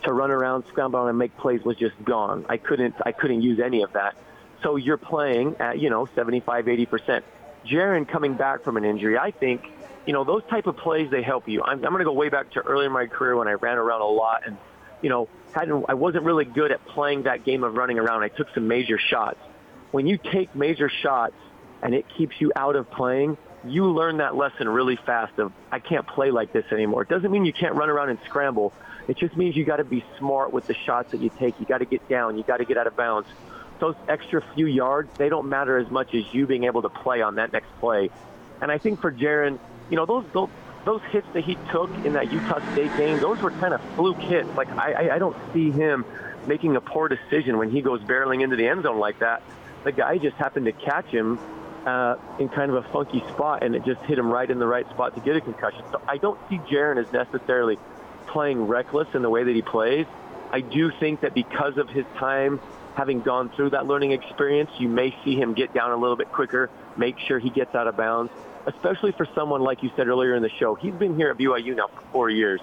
to 0.04 0.12
run 0.12 0.30
around, 0.30 0.64
scramble, 0.68 1.06
and 1.06 1.18
make 1.18 1.36
plays 1.36 1.62
was 1.64 1.76
just 1.76 1.94
gone. 2.04 2.46
I 2.48 2.56
couldn't, 2.56 2.94
I 3.04 3.12
couldn't 3.12 3.42
use 3.42 3.60
any 3.60 3.82
of 3.82 3.92
that. 3.92 4.16
So 4.62 4.76
you're 4.76 4.96
playing 4.96 5.56
at, 5.60 5.78
you 5.78 5.90
know, 5.90 6.08
75, 6.14 6.64
80%. 6.66 7.22
Jaren 7.66 8.08
coming 8.08 8.34
back 8.34 8.62
from 8.62 8.76
an 8.76 8.84
injury, 8.84 9.18
I 9.18 9.30
think, 9.30 9.66
you 10.06 10.12
know, 10.12 10.24
those 10.24 10.42
type 10.48 10.66
of 10.66 10.76
plays, 10.76 11.10
they 11.10 11.22
help 11.22 11.48
you. 11.48 11.62
I'm, 11.62 11.84
I'm 11.84 11.90
going 11.92 11.98
to 11.98 12.04
go 12.04 12.12
way 12.12 12.28
back 12.28 12.50
to 12.52 12.60
early 12.60 12.86
in 12.86 12.92
my 12.92 13.06
career 13.06 13.36
when 13.36 13.48
I 13.48 13.52
ran 13.52 13.78
around 13.78 14.02
a 14.02 14.06
lot 14.06 14.42
and, 14.46 14.56
you 15.02 15.08
know, 15.08 15.28
hadn't, 15.52 15.84
I 15.88 15.94
wasn't 15.94 16.24
really 16.24 16.44
good 16.44 16.72
at 16.72 16.84
playing 16.86 17.24
that 17.24 17.44
game 17.44 17.64
of 17.64 17.74
running 17.74 17.98
around. 17.98 18.22
I 18.22 18.28
took 18.28 18.48
some 18.54 18.68
major 18.68 18.98
shots. 18.98 19.38
When 19.92 20.06
you 20.06 20.18
take 20.18 20.54
major 20.54 20.90
shots 20.90 21.36
and 21.82 21.94
it 21.94 22.06
keeps 22.16 22.40
you 22.40 22.52
out 22.56 22.76
of 22.76 22.90
playing, 22.90 23.36
you 23.66 23.86
learn 23.86 24.18
that 24.18 24.34
lesson 24.34 24.68
really 24.68 24.96
fast 24.96 25.38
of 25.38 25.52
I 25.70 25.78
can't 25.78 26.06
play 26.06 26.30
like 26.30 26.52
this 26.52 26.64
anymore. 26.70 27.02
It 27.02 27.08
doesn't 27.08 27.30
mean 27.30 27.44
you 27.44 27.52
can't 27.52 27.74
run 27.74 27.88
around 27.88 28.10
and 28.10 28.18
scramble. 28.26 28.72
It 29.06 29.18
just 29.18 29.36
means 29.36 29.56
you 29.56 29.64
got 29.64 29.76
to 29.76 29.84
be 29.84 30.04
smart 30.18 30.52
with 30.52 30.66
the 30.66 30.74
shots 30.74 31.10
that 31.12 31.20
you 31.20 31.30
take. 31.38 31.58
You 31.60 31.66
got 31.66 31.78
to 31.78 31.84
get 31.84 32.08
down. 32.08 32.36
You 32.38 32.42
got 32.42 32.58
to 32.58 32.64
get 32.64 32.76
out 32.76 32.86
of 32.86 32.96
bounds. 32.96 33.28
Those 33.79 33.96
extra 34.08 34.43
few 34.55 34.67
yards, 34.67 35.10
they 35.19 35.29
don't 35.29 35.48
matter 35.48 35.76
as 35.79 35.90
much 35.90 36.14
as 36.14 36.24
you 36.32 36.46
being 36.46 36.64
able 36.64 36.82
to 36.82 36.88
play 36.88 37.20
on 37.20 37.34
that 37.34 37.52
next 37.52 37.69
play. 37.81 38.10
And 38.62 38.70
I 38.70 38.79
think 38.79 39.00
for 39.00 39.12
Jaren, 39.12 39.58
you 39.90 39.96
know, 39.96 40.06
those, 40.06 40.24
those 40.32 40.48
those 40.84 41.00
hits 41.10 41.26
that 41.32 41.44
he 41.44 41.56
took 41.70 41.90
in 42.05 42.12
that 42.12 42.31
Utah 42.31 42.60
State 42.72 42.94
game, 42.96 43.19
those 43.19 43.40
were 43.40 43.50
kind 43.52 43.72
of 43.72 43.81
fluke 43.96 44.19
hits. 44.19 44.48
Like 44.55 44.70
I, 44.70 44.93
I, 44.93 45.14
I 45.14 45.19
don't 45.19 45.36
see 45.52 45.70
him 45.70 46.05
making 46.46 46.76
a 46.76 46.81
poor 46.81 47.08
decision 47.08 47.56
when 47.56 47.70
he 47.70 47.81
goes 47.81 48.00
barreling 48.02 48.43
into 48.43 48.56
the 48.56 48.69
end 48.69 48.82
zone 48.82 48.98
like 48.98 49.19
that. 49.20 49.43
The 49.84 49.93
guy 49.93 50.19
just 50.19 50.36
happened 50.36 50.67
to 50.67 50.72
catch 50.72 51.06
him 51.06 51.38
uh, 51.86 52.17
in 52.38 52.48
kind 52.48 52.70
of 52.70 52.84
a 52.84 52.88
funky 52.88 53.20
spot, 53.31 53.62
and 53.62 53.74
it 53.74 53.84
just 53.84 54.00
hit 54.02 54.19
him 54.19 54.31
right 54.31 54.50
in 54.50 54.58
the 54.58 54.67
right 54.67 54.88
spot 54.90 55.14
to 55.14 55.20
get 55.20 55.36
a 55.36 55.40
concussion. 55.40 55.82
So 55.90 56.00
I 56.06 56.19
don't 56.19 56.38
see 56.48 56.58
Jaren 56.58 56.98
as 56.98 57.10
necessarily 57.12 57.79
playing 58.34 58.67
reckless 58.67 59.06
in 59.14 59.22
the 59.22 59.31
way 59.31 59.44
that 59.44 59.55
he 59.55 59.62
plays. 59.62 60.06
I 60.50 60.60
do 60.60 60.91
think 60.91 61.20
that 61.20 61.34
because 61.34 61.79
of 61.79 61.88
his 61.88 62.05
time 62.19 62.60
having 62.96 63.22
gone 63.22 63.48
through 63.50 63.70
that 63.70 63.86
learning 63.86 64.10
experience, 64.10 64.70
you 64.79 64.88
may 64.88 65.17
see 65.24 65.36
him 65.36 65.55
get 65.55 65.72
down 65.72 65.93
a 65.93 65.96
little 65.96 66.17
bit 66.17 66.32
quicker, 66.32 66.69
make 66.96 67.17
sure 67.20 67.38
he 67.38 67.48
gets 67.48 67.74
out 67.76 67.86
of 67.86 67.96
bounds, 67.96 68.32
especially 68.67 69.12
for 69.12 69.26
someone 69.36 69.62
like 69.62 69.84
you 69.84 69.91
said 69.94 70.08
earlier 70.08 70.34
in 70.34 70.43
the 70.43 70.50
show. 70.50 70.74
He's 70.74 70.94
been 70.94 71.17
here 71.17 71.31
at 71.31 71.38
BYU 71.38 71.76
now 71.76 71.86
for 71.86 72.03
four 72.12 72.31
years. 72.31 72.60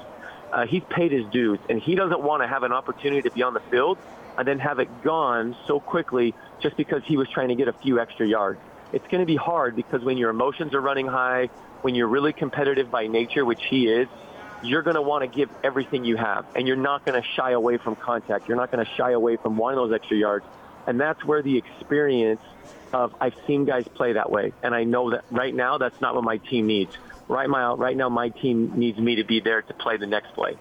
Uh, 0.51 0.65
he's 0.65 0.83
paid 0.89 1.13
his 1.13 1.25
dues, 1.31 1.59
and 1.69 1.81
he 1.81 1.95
doesn't 1.95 2.21
want 2.21 2.43
to 2.43 2.47
have 2.47 2.63
an 2.63 2.73
opportunity 2.73 3.21
to 3.21 3.31
be 3.31 3.41
on 3.41 3.53
the 3.53 3.61
field 3.71 3.97
and 4.37 4.45
then 4.45 4.59
have 4.59 4.79
it 4.79 5.03
gone 5.03 5.55
so 5.67 5.79
quickly 5.79 6.35
just 6.61 6.75
because 6.75 7.01
he 7.05 7.15
was 7.15 7.29
trying 7.29 7.47
to 7.47 7.55
get 7.55 7.69
a 7.69 7.73
few 7.73 7.99
extra 7.99 8.27
yards 8.27 8.59
it's 8.93 9.07
going 9.07 9.21
to 9.21 9.25
be 9.25 9.35
hard 9.35 9.75
because 9.75 10.03
when 10.03 10.17
your 10.17 10.29
emotions 10.29 10.73
are 10.73 10.81
running 10.81 11.07
high, 11.07 11.47
when 11.81 11.95
you're 11.95 12.07
really 12.07 12.33
competitive 12.33 12.91
by 12.91 13.07
nature, 13.07 13.45
which 13.45 13.63
he 13.69 13.87
is, 13.87 14.07
you're 14.63 14.81
going 14.81 14.95
to 14.95 15.01
want 15.01 15.23
to 15.23 15.27
give 15.27 15.49
everything 15.63 16.05
you 16.05 16.17
have, 16.17 16.45
and 16.55 16.67
you're 16.67 16.75
not 16.75 17.05
going 17.05 17.21
to 17.21 17.27
shy 17.29 17.51
away 17.51 17.77
from 17.77 17.95
contact. 17.95 18.47
You're 18.47 18.57
not 18.57 18.71
going 18.71 18.85
to 18.85 18.91
shy 18.93 19.11
away 19.11 19.37
from 19.37 19.57
wanting 19.57 19.77
those 19.77 19.93
extra 19.93 20.17
yards, 20.17 20.45
and 20.87 20.99
that's 20.99 21.23
where 21.23 21.41
the 21.41 21.57
experience 21.57 22.41
of 22.93 23.15
I've 23.21 23.35
seen 23.47 23.65
guys 23.65 23.87
play 23.87 24.13
that 24.13 24.31
way, 24.31 24.53
and 24.63 24.75
I 24.75 24.83
know 24.83 25.11
that 25.11 25.23
right 25.31 25.53
now 25.53 25.77
that's 25.77 25.99
not 26.01 26.15
what 26.15 26.23
my 26.23 26.37
team 26.37 26.67
needs. 26.67 26.95
Right 27.27 27.49
now, 27.49 27.75
right 27.75 27.95
now 27.95 28.09
my 28.09 28.29
team 28.29 28.73
needs 28.75 28.97
me 28.97 29.15
to 29.15 29.23
be 29.23 29.39
there 29.39 29.61
to 29.61 29.73
play 29.73 29.97
the 29.97 30.07
next 30.07 30.33
play. 30.33 30.57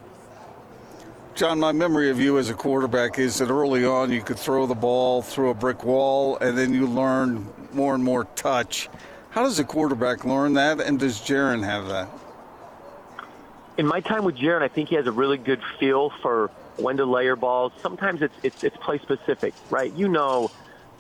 John, 1.35 1.59
my 1.59 1.73
memory 1.73 2.11
of 2.11 2.21
you 2.21 2.38
as 2.38 2.50
a 2.50 2.54
quarterback 2.54 3.19
is 3.19 3.38
that 3.38 3.50
early 3.50 3.85
on 3.85 4.12
you 4.12 4.21
could 4.21 4.38
throw 4.38 4.66
the 4.66 4.75
ball 4.75 5.23
through 5.23 5.50
a 5.50 5.54
brick 5.54 5.85
wall 5.85 6.37
and 6.37 6.59
then 6.59 6.75
you 6.75 6.87
learn 6.87 7.47
more 7.73 7.95
and 7.95 8.04
more 8.04 8.25
touch. 8.25 8.88
How 9.30 9.45
does 9.45 9.59
a 9.59 9.64
quarterback 9.64 10.25
learn 10.25 10.54
that, 10.54 10.80
and 10.80 10.99
does 10.99 11.21
Jaren 11.21 11.64
have 11.64 11.87
that? 11.88 12.09
In 13.79 13.87
my 13.87 14.00
time 14.00 14.25
with 14.25 14.37
Jaren, 14.37 14.62
I 14.62 14.69
think 14.69 14.89
he 14.89 14.97
has 14.97 15.07
a 15.07 15.12
really 15.12 15.39
good 15.39 15.61
feel 15.79 16.11
for 16.23 16.50
when 16.77 16.97
to 16.99 17.05
layer 17.05 17.37
balls. 17.37 17.73
Sometimes 17.81 18.23
it's 18.23 18.35
it's, 18.43 18.65
it's 18.65 18.77
play 18.77 18.99
specific, 18.99 19.55
right? 19.71 19.93
You 19.95 20.09
know, 20.09 20.50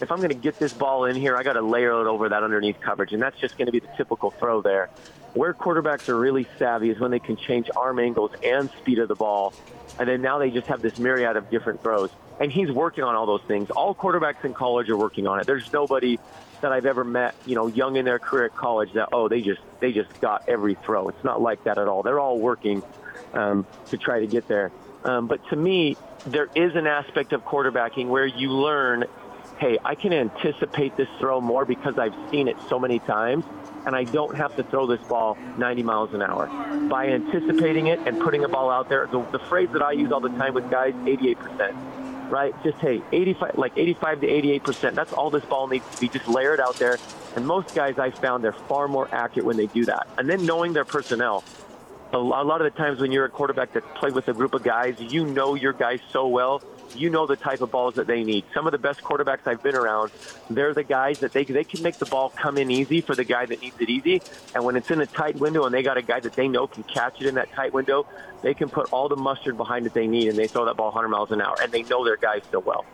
if 0.00 0.10
I'm 0.10 0.18
going 0.18 0.30
to 0.30 0.34
get 0.34 0.58
this 0.58 0.72
ball 0.72 1.04
in 1.04 1.16
here, 1.16 1.36
I 1.36 1.42
got 1.42 1.54
to 1.54 1.62
layer 1.62 2.00
it 2.00 2.06
over 2.06 2.28
that 2.28 2.42
underneath 2.42 2.80
coverage, 2.80 3.12
and 3.12 3.22
that's 3.22 3.38
just 3.38 3.58
going 3.58 3.66
to 3.66 3.72
be 3.72 3.80
the 3.80 3.90
typical 3.96 4.30
throw 4.30 4.62
there. 4.62 4.88
Where 5.34 5.52
quarterbacks 5.54 6.08
are 6.08 6.18
really 6.18 6.46
savvy 6.58 6.90
is 6.90 6.98
when 6.98 7.10
they 7.10 7.18
can 7.18 7.36
change 7.36 7.70
arm 7.76 7.98
angles 7.98 8.32
and 8.42 8.70
speed 8.80 8.98
of 8.98 9.08
the 9.08 9.14
ball, 9.14 9.52
and 9.98 10.08
then 10.08 10.22
now 10.22 10.38
they 10.38 10.50
just 10.50 10.66
have 10.68 10.82
this 10.82 10.98
myriad 10.98 11.36
of 11.36 11.50
different 11.50 11.82
throws. 11.82 12.10
And 12.40 12.50
he's 12.50 12.70
working 12.70 13.04
on 13.04 13.14
all 13.14 13.26
those 13.26 13.42
things. 13.42 13.70
All 13.70 13.94
quarterbacks 13.94 14.44
in 14.44 14.54
college 14.54 14.88
are 14.88 14.96
working 14.96 15.26
on 15.26 15.40
it. 15.40 15.46
There's 15.46 15.70
nobody 15.72 16.18
that 16.60 16.72
I've 16.72 16.86
ever 16.86 17.04
met, 17.04 17.34
you 17.46 17.54
know, 17.54 17.66
young 17.66 17.96
in 17.96 18.04
their 18.04 18.18
career 18.18 18.46
at 18.46 18.56
college 18.56 18.92
that 18.94 19.10
oh 19.12 19.28
they 19.28 19.40
just 19.40 19.60
they 19.80 19.92
just 19.92 20.20
got 20.20 20.48
every 20.48 20.74
throw. 20.74 21.08
It's 21.08 21.24
not 21.24 21.40
like 21.40 21.64
that 21.64 21.78
at 21.78 21.88
all. 21.88 22.02
They're 22.02 22.20
all 22.20 22.38
working 22.38 22.82
um, 23.34 23.66
to 23.86 23.98
try 23.98 24.20
to 24.20 24.26
get 24.26 24.48
there. 24.48 24.72
Um, 25.04 25.26
but 25.26 25.46
to 25.48 25.56
me, 25.56 25.96
there 26.26 26.48
is 26.54 26.74
an 26.76 26.86
aspect 26.86 27.32
of 27.32 27.44
quarterbacking 27.44 28.08
where 28.08 28.26
you 28.26 28.50
learn, 28.50 29.04
hey, 29.58 29.78
I 29.84 29.94
can 29.94 30.12
anticipate 30.12 30.96
this 30.96 31.08
throw 31.18 31.40
more 31.40 31.64
because 31.64 31.98
I've 31.98 32.14
seen 32.30 32.48
it 32.48 32.56
so 32.68 32.78
many 32.78 32.98
times, 32.98 33.44
and 33.86 33.96
I 33.96 34.04
don't 34.04 34.36
have 34.36 34.54
to 34.56 34.62
throw 34.62 34.86
this 34.86 35.00
ball 35.08 35.38
90 35.56 35.82
miles 35.82 36.12
an 36.12 36.20
hour. 36.20 36.46
By 36.88 37.08
anticipating 37.08 37.86
it 37.86 38.00
and 38.06 38.20
putting 38.20 38.44
a 38.44 38.48
ball 38.48 38.70
out 38.70 38.90
there, 38.90 39.06
the, 39.06 39.22
the 39.32 39.38
phrase 39.38 39.70
that 39.72 39.82
I 39.82 39.92
use 39.92 40.12
all 40.12 40.20
the 40.20 40.28
time 40.28 40.52
with 40.52 40.70
guys, 40.70 40.92
88% 40.92 41.99
right? 42.30 42.54
Just 42.62 42.78
hey, 42.78 43.02
85, 43.12 43.58
like 43.58 43.72
85 43.76 44.20
to 44.22 44.28
88 44.28 44.64
percent. 44.64 44.96
That's 44.96 45.12
all 45.12 45.30
this 45.30 45.44
ball 45.44 45.66
needs 45.68 45.84
to 45.94 46.00
be. 46.00 46.08
Just 46.08 46.28
layer 46.28 46.54
it 46.54 46.60
out 46.60 46.76
there. 46.76 46.98
And 47.36 47.46
most 47.46 47.74
guys 47.74 47.98
I 47.98 48.10
found 48.10 48.42
they're 48.42 48.52
far 48.52 48.88
more 48.88 49.08
accurate 49.12 49.46
when 49.46 49.56
they 49.56 49.66
do 49.66 49.84
that. 49.86 50.08
And 50.18 50.28
then 50.28 50.46
knowing 50.46 50.72
their 50.72 50.84
personnel. 50.84 51.44
A 52.12 52.18
lot 52.18 52.60
of 52.60 52.64
the 52.64 52.76
times 52.76 53.00
when 53.00 53.12
you're 53.12 53.26
a 53.26 53.30
quarterback 53.30 53.72
that 53.74 53.94
play 53.94 54.10
with 54.10 54.26
a 54.26 54.32
group 54.32 54.52
of 54.52 54.64
guys, 54.64 54.96
you 54.98 55.24
know 55.24 55.54
your 55.54 55.72
guys 55.72 56.00
so 56.10 56.26
well 56.26 56.60
you 56.96 57.10
know 57.10 57.26
the 57.26 57.36
type 57.36 57.60
of 57.60 57.70
balls 57.70 57.94
that 57.94 58.06
they 58.06 58.24
need. 58.24 58.44
Some 58.54 58.66
of 58.66 58.72
the 58.72 58.78
best 58.78 59.02
quarterbacks 59.02 59.46
I've 59.46 59.62
been 59.62 59.74
around, 59.74 60.10
they're 60.48 60.74
the 60.74 60.84
guys 60.84 61.20
that 61.20 61.32
they 61.32 61.44
they 61.44 61.64
can 61.64 61.82
make 61.82 61.96
the 61.96 62.06
ball 62.06 62.30
come 62.30 62.58
in 62.58 62.70
easy 62.70 63.00
for 63.00 63.14
the 63.14 63.24
guy 63.24 63.46
that 63.46 63.60
needs 63.60 63.80
it 63.80 63.88
easy. 63.88 64.22
And 64.54 64.64
when 64.64 64.76
it's 64.76 64.90
in 64.90 65.00
a 65.00 65.06
tight 65.06 65.36
window 65.36 65.64
and 65.64 65.74
they 65.74 65.82
got 65.82 65.96
a 65.96 66.02
guy 66.02 66.20
that 66.20 66.34
they 66.34 66.48
know 66.48 66.66
can 66.66 66.82
catch 66.84 67.20
it 67.20 67.26
in 67.26 67.34
that 67.36 67.52
tight 67.52 67.72
window, 67.72 68.06
they 68.42 68.54
can 68.54 68.68
put 68.68 68.92
all 68.92 69.08
the 69.08 69.16
mustard 69.16 69.56
behind 69.56 69.86
it 69.86 69.94
they 69.94 70.06
need 70.06 70.28
and 70.28 70.38
they 70.38 70.46
throw 70.46 70.64
that 70.64 70.76
ball 70.76 70.86
100 70.86 71.08
miles 71.08 71.30
an 71.30 71.40
hour. 71.40 71.56
And 71.62 71.72
they 71.72 71.82
know 71.82 72.04
their 72.04 72.16
guys 72.16 72.42
so 72.50 72.60
well. 72.60 72.84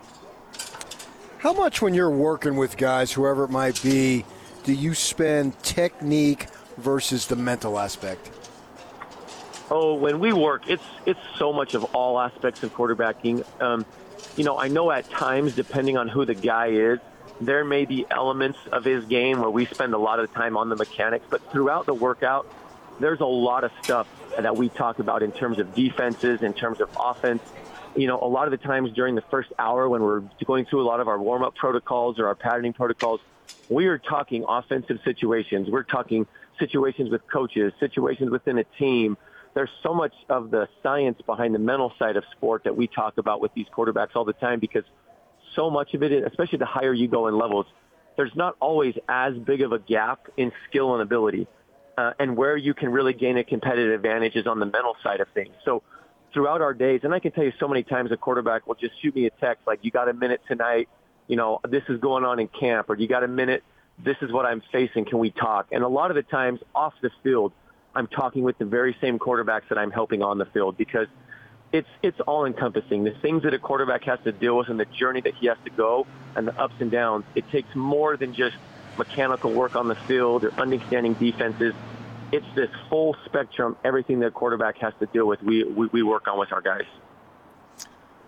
How 1.39 1.53
much 1.53 1.81
when 1.81 1.93
you're 1.93 2.09
working 2.09 2.55
with 2.55 2.77
guys, 2.77 3.11
whoever 3.11 3.43
it 3.43 3.51
might 3.51 3.81
be, 3.83 4.25
do 4.63 4.73
you 4.73 4.93
spend 4.93 5.57
technique 5.61 6.47
versus 6.77 7.27
the 7.27 7.35
mental 7.35 7.77
aspect? 7.77 8.31
Oh, 9.69 9.95
when 9.95 10.19
we 10.19 10.31
work, 10.31 10.69
it's 10.69 10.83
it's 11.05 11.19
so 11.37 11.51
much 11.51 11.73
of 11.73 11.83
all 11.95 12.19
aspects 12.19 12.63
of 12.63 12.73
quarterbacking. 12.73 13.45
Um, 13.61 13.85
you 14.37 14.45
know, 14.45 14.57
I 14.57 14.69
know 14.69 14.91
at 14.91 15.09
times, 15.09 15.55
depending 15.55 15.97
on 15.97 16.07
who 16.07 16.25
the 16.25 16.35
guy 16.35 16.67
is, 16.67 16.99
there 17.41 17.65
may 17.65 17.85
be 17.85 18.05
elements 18.09 18.59
of 18.71 18.85
his 18.85 19.03
game 19.05 19.41
where 19.41 19.49
we 19.49 19.65
spend 19.65 19.93
a 19.93 19.97
lot 19.97 20.19
of 20.19 20.33
time 20.33 20.55
on 20.55 20.69
the 20.69 20.75
mechanics. 20.75 21.25
But 21.29 21.51
throughout 21.51 21.85
the 21.85 21.93
workout, 21.93 22.47
there's 22.99 23.19
a 23.19 23.25
lot 23.25 23.65
of 23.65 23.71
stuff 23.83 24.07
that 24.39 24.55
we 24.55 24.69
talk 24.69 24.99
about 24.99 25.21
in 25.21 25.31
terms 25.33 25.59
of 25.59 25.75
defenses, 25.75 26.43
in 26.43 26.53
terms 26.53 26.79
of 26.79 26.89
offense. 26.97 27.41
You 27.95 28.07
know, 28.07 28.19
a 28.21 28.27
lot 28.27 28.45
of 28.45 28.51
the 28.51 28.65
times 28.65 28.91
during 28.93 29.15
the 29.15 29.23
first 29.23 29.51
hour 29.59 29.89
when 29.89 30.01
we're 30.01 30.23
going 30.45 30.65
through 30.65 30.81
a 30.81 30.87
lot 30.87 30.99
of 30.99 31.07
our 31.07 31.19
warm-up 31.19 31.55
protocols 31.55 32.19
or 32.19 32.27
our 32.27 32.35
patterning 32.35 32.73
protocols, 32.73 33.19
we 33.69 33.87
are 33.87 33.97
talking 33.97 34.45
offensive 34.47 34.99
situations. 35.03 35.69
We're 35.69 35.83
talking 35.83 36.25
situations 36.59 37.09
with 37.09 37.27
coaches, 37.27 37.73
situations 37.79 38.29
within 38.29 38.59
a 38.59 38.63
team, 38.63 39.17
there's 39.57 39.71
so 39.81 39.91
much 39.91 40.13
of 40.29 40.51
the 40.51 40.67
science 40.83 41.19
behind 41.25 41.55
the 41.55 41.59
mental 41.59 41.91
side 41.97 42.15
of 42.15 42.23
sport 42.33 42.63
that 42.65 42.77
we 42.77 42.85
talk 42.85 43.17
about 43.17 43.41
with 43.41 43.51
these 43.55 43.65
quarterbacks 43.75 44.09
all 44.13 44.23
the 44.23 44.33
time 44.33 44.59
because 44.59 44.83
so 45.55 45.71
much 45.71 45.95
of 45.95 46.03
it, 46.03 46.11
especially 46.11 46.59
the 46.59 46.65
higher 46.67 46.93
you 46.93 47.07
go 47.07 47.25
in 47.25 47.35
levels, 47.35 47.65
there's 48.17 48.35
not 48.35 48.55
always 48.59 48.93
as 49.09 49.33
big 49.33 49.63
of 49.63 49.71
a 49.71 49.79
gap 49.79 50.27
in 50.37 50.51
skill 50.69 50.93
and 50.93 51.01
ability. 51.01 51.47
Uh, 51.97 52.13
and 52.19 52.37
where 52.37 52.55
you 52.55 52.75
can 52.75 52.89
really 52.89 53.13
gain 53.13 53.35
a 53.39 53.43
competitive 53.43 53.95
advantage 53.95 54.35
is 54.35 54.45
on 54.45 54.59
the 54.59 54.67
mental 54.67 54.95
side 55.01 55.21
of 55.21 55.27
things. 55.33 55.55
So 55.65 55.81
throughout 56.35 56.61
our 56.61 56.75
days, 56.75 56.99
and 57.01 57.11
I 57.11 57.17
can 57.17 57.31
tell 57.31 57.43
you 57.43 57.53
so 57.59 57.67
many 57.67 57.81
times 57.81 58.11
a 58.11 58.17
quarterback 58.17 58.67
will 58.67 58.75
just 58.75 58.93
shoot 59.01 59.15
me 59.15 59.25
a 59.25 59.31
text 59.31 59.65
like, 59.65 59.79
you 59.81 59.89
got 59.89 60.07
a 60.07 60.13
minute 60.13 60.41
tonight, 60.47 60.87
you 61.25 61.35
know, 61.35 61.61
this 61.67 61.81
is 61.89 61.99
going 61.99 62.25
on 62.25 62.39
in 62.39 62.47
camp, 62.47 62.91
or 62.91 62.95
you 62.95 63.07
got 63.07 63.23
a 63.23 63.27
minute, 63.27 63.63
this 63.97 64.17
is 64.21 64.31
what 64.31 64.45
I'm 64.45 64.61
facing, 64.71 65.05
can 65.05 65.17
we 65.17 65.31
talk? 65.31 65.69
And 65.71 65.83
a 65.83 65.87
lot 65.87 66.11
of 66.11 66.15
the 66.15 66.21
times 66.21 66.59
off 66.75 66.93
the 67.01 67.09
field– 67.23 67.53
I'm 67.97 68.07
talking 68.07 68.43
with 68.43 68.59
the 68.59 68.65
very 68.65 68.95
same 69.01 69.17
quarterbacks 69.17 69.69
that 69.69 69.79
I'm 69.79 69.89
helping 69.89 70.21
on 70.21 70.37
the 70.37 70.45
field 70.45 70.77
because 70.77 71.07
it's 71.73 71.87
it's 72.03 72.19
all 72.21 72.45
encompassing. 72.45 73.03
The 73.03 73.15
things 73.23 73.41
that 73.41 73.55
a 73.55 73.59
quarterback 73.59 74.03
has 74.03 74.19
to 74.23 74.31
deal 74.31 74.55
with 74.57 74.69
and 74.69 74.79
the 74.79 74.85
journey 74.85 75.19
that 75.21 75.33
he 75.33 75.47
has 75.47 75.57
to 75.65 75.71
go 75.71 76.05
and 76.35 76.47
the 76.47 76.55
ups 76.61 76.75
and 76.79 76.91
downs. 76.91 77.25
It 77.33 77.49
takes 77.49 77.73
more 77.75 78.15
than 78.15 78.35
just 78.35 78.55
mechanical 78.99 79.51
work 79.51 79.75
on 79.75 79.87
the 79.87 79.95
field 79.95 80.43
or 80.43 80.53
understanding 80.59 81.15
defenses. 81.15 81.73
It's 82.31 82.45
this 82.53 82.69
full 82.87 83.15
spectrum, 83.25 83.75
everything 83.83 84.19
that 84.19 84.27
a 84.27 84.31
quarterback 84.31 84.77
has 84.77 84.93
to 84.99 85.07
deal 85.07 85.25
with. 85.25 85.41
We, 85.41 85.63
we 85.63 85.87
we 85.87 86.03
work 86.03 86.27
on 86.27 86.37
with 86.37 86.53
our 86.53 86.61
guys. 86.61 86.85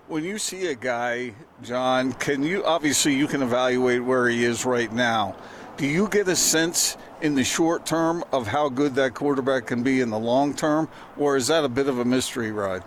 When 0.07 0.23
you 0.23 0.39
see 0.39 0.65
a 0.65 0.75
guy, 0.75 1.35
John, 1.61 2.13
can 2.13 2.41
you 2.41 2.65
obviously 2.65 3.13
you 3.13 3.27
can 3.27 3.43
evaluate 3.43 4.03
where 4.03 4.27
he 4.27 4.43
is 4.45 4.65
right 4.65 4.91
now. 4.91 5.35
Do 5.79 5.87
you 5.87 6.09
get 6.09 6.27
a 6.27 6.35
sense 6.35 6.97
in 7.21 7.35
the 7.35 7.43
short 7.45 7.85
term 7.85 8.25
of 8.33 8.47
how 8.47 8.67
good 8.67 8.95
that 8.95 9.13
quarterback 9.13 9.67
can 9.67 9.81
be 9.81 10.01
in 10.01 10.09
the 10.09 10.19
long 10.19 10.53
term, 10.53 10.89
or 11.17 11.37
is 11.37 11.47
that 11.47 11.63
a 11.63 11.69
bit 11.69 11.87
of 11.87 11.99
a 11.99 12.03
mystery 12.03 12.51
ride? 12.51 12.83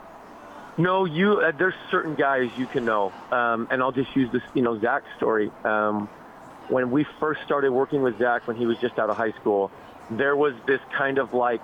No, 0.76 1.06
you. 1.06 1.40
Uh, 1.40 1.52
there's 1.58 1.72
certain 1.90 2.14
guys 2.14 2.50
you 2.58 2.66
can 2.66 2.84
know, 2.84 3.10
um, 3.30 3.66
and 3.70 3.80
I'll 3.80 3.92
just 3.92 4.14
use 4.14 4.30
this, 4.30 4.42
you 4.52 4.60
know, 4.60 4.78
Zach's 4.78 5.06
story. 5.16 5.50
Um, 5.64 6.06
when 6.68 6.90
we 6.90 7.06
first 7.18 7.40
started 7.46 7.72
working 7.72 8.02
with 8.02 8.18
Zach 8.18 8.46
when 8.46 8.58
he 8.58 8.66
was 8.66 8.76
just 8.76 8.98
out 8.98 9.08
of 9.08 9.16
high 9.16 9.32
school, 9.40 9.70
there 10.10 10.36
was 10.36 10.52
this 10.66 10.80
kind 10.94 11.16
of 11.16 11.32
like 11.32 11.62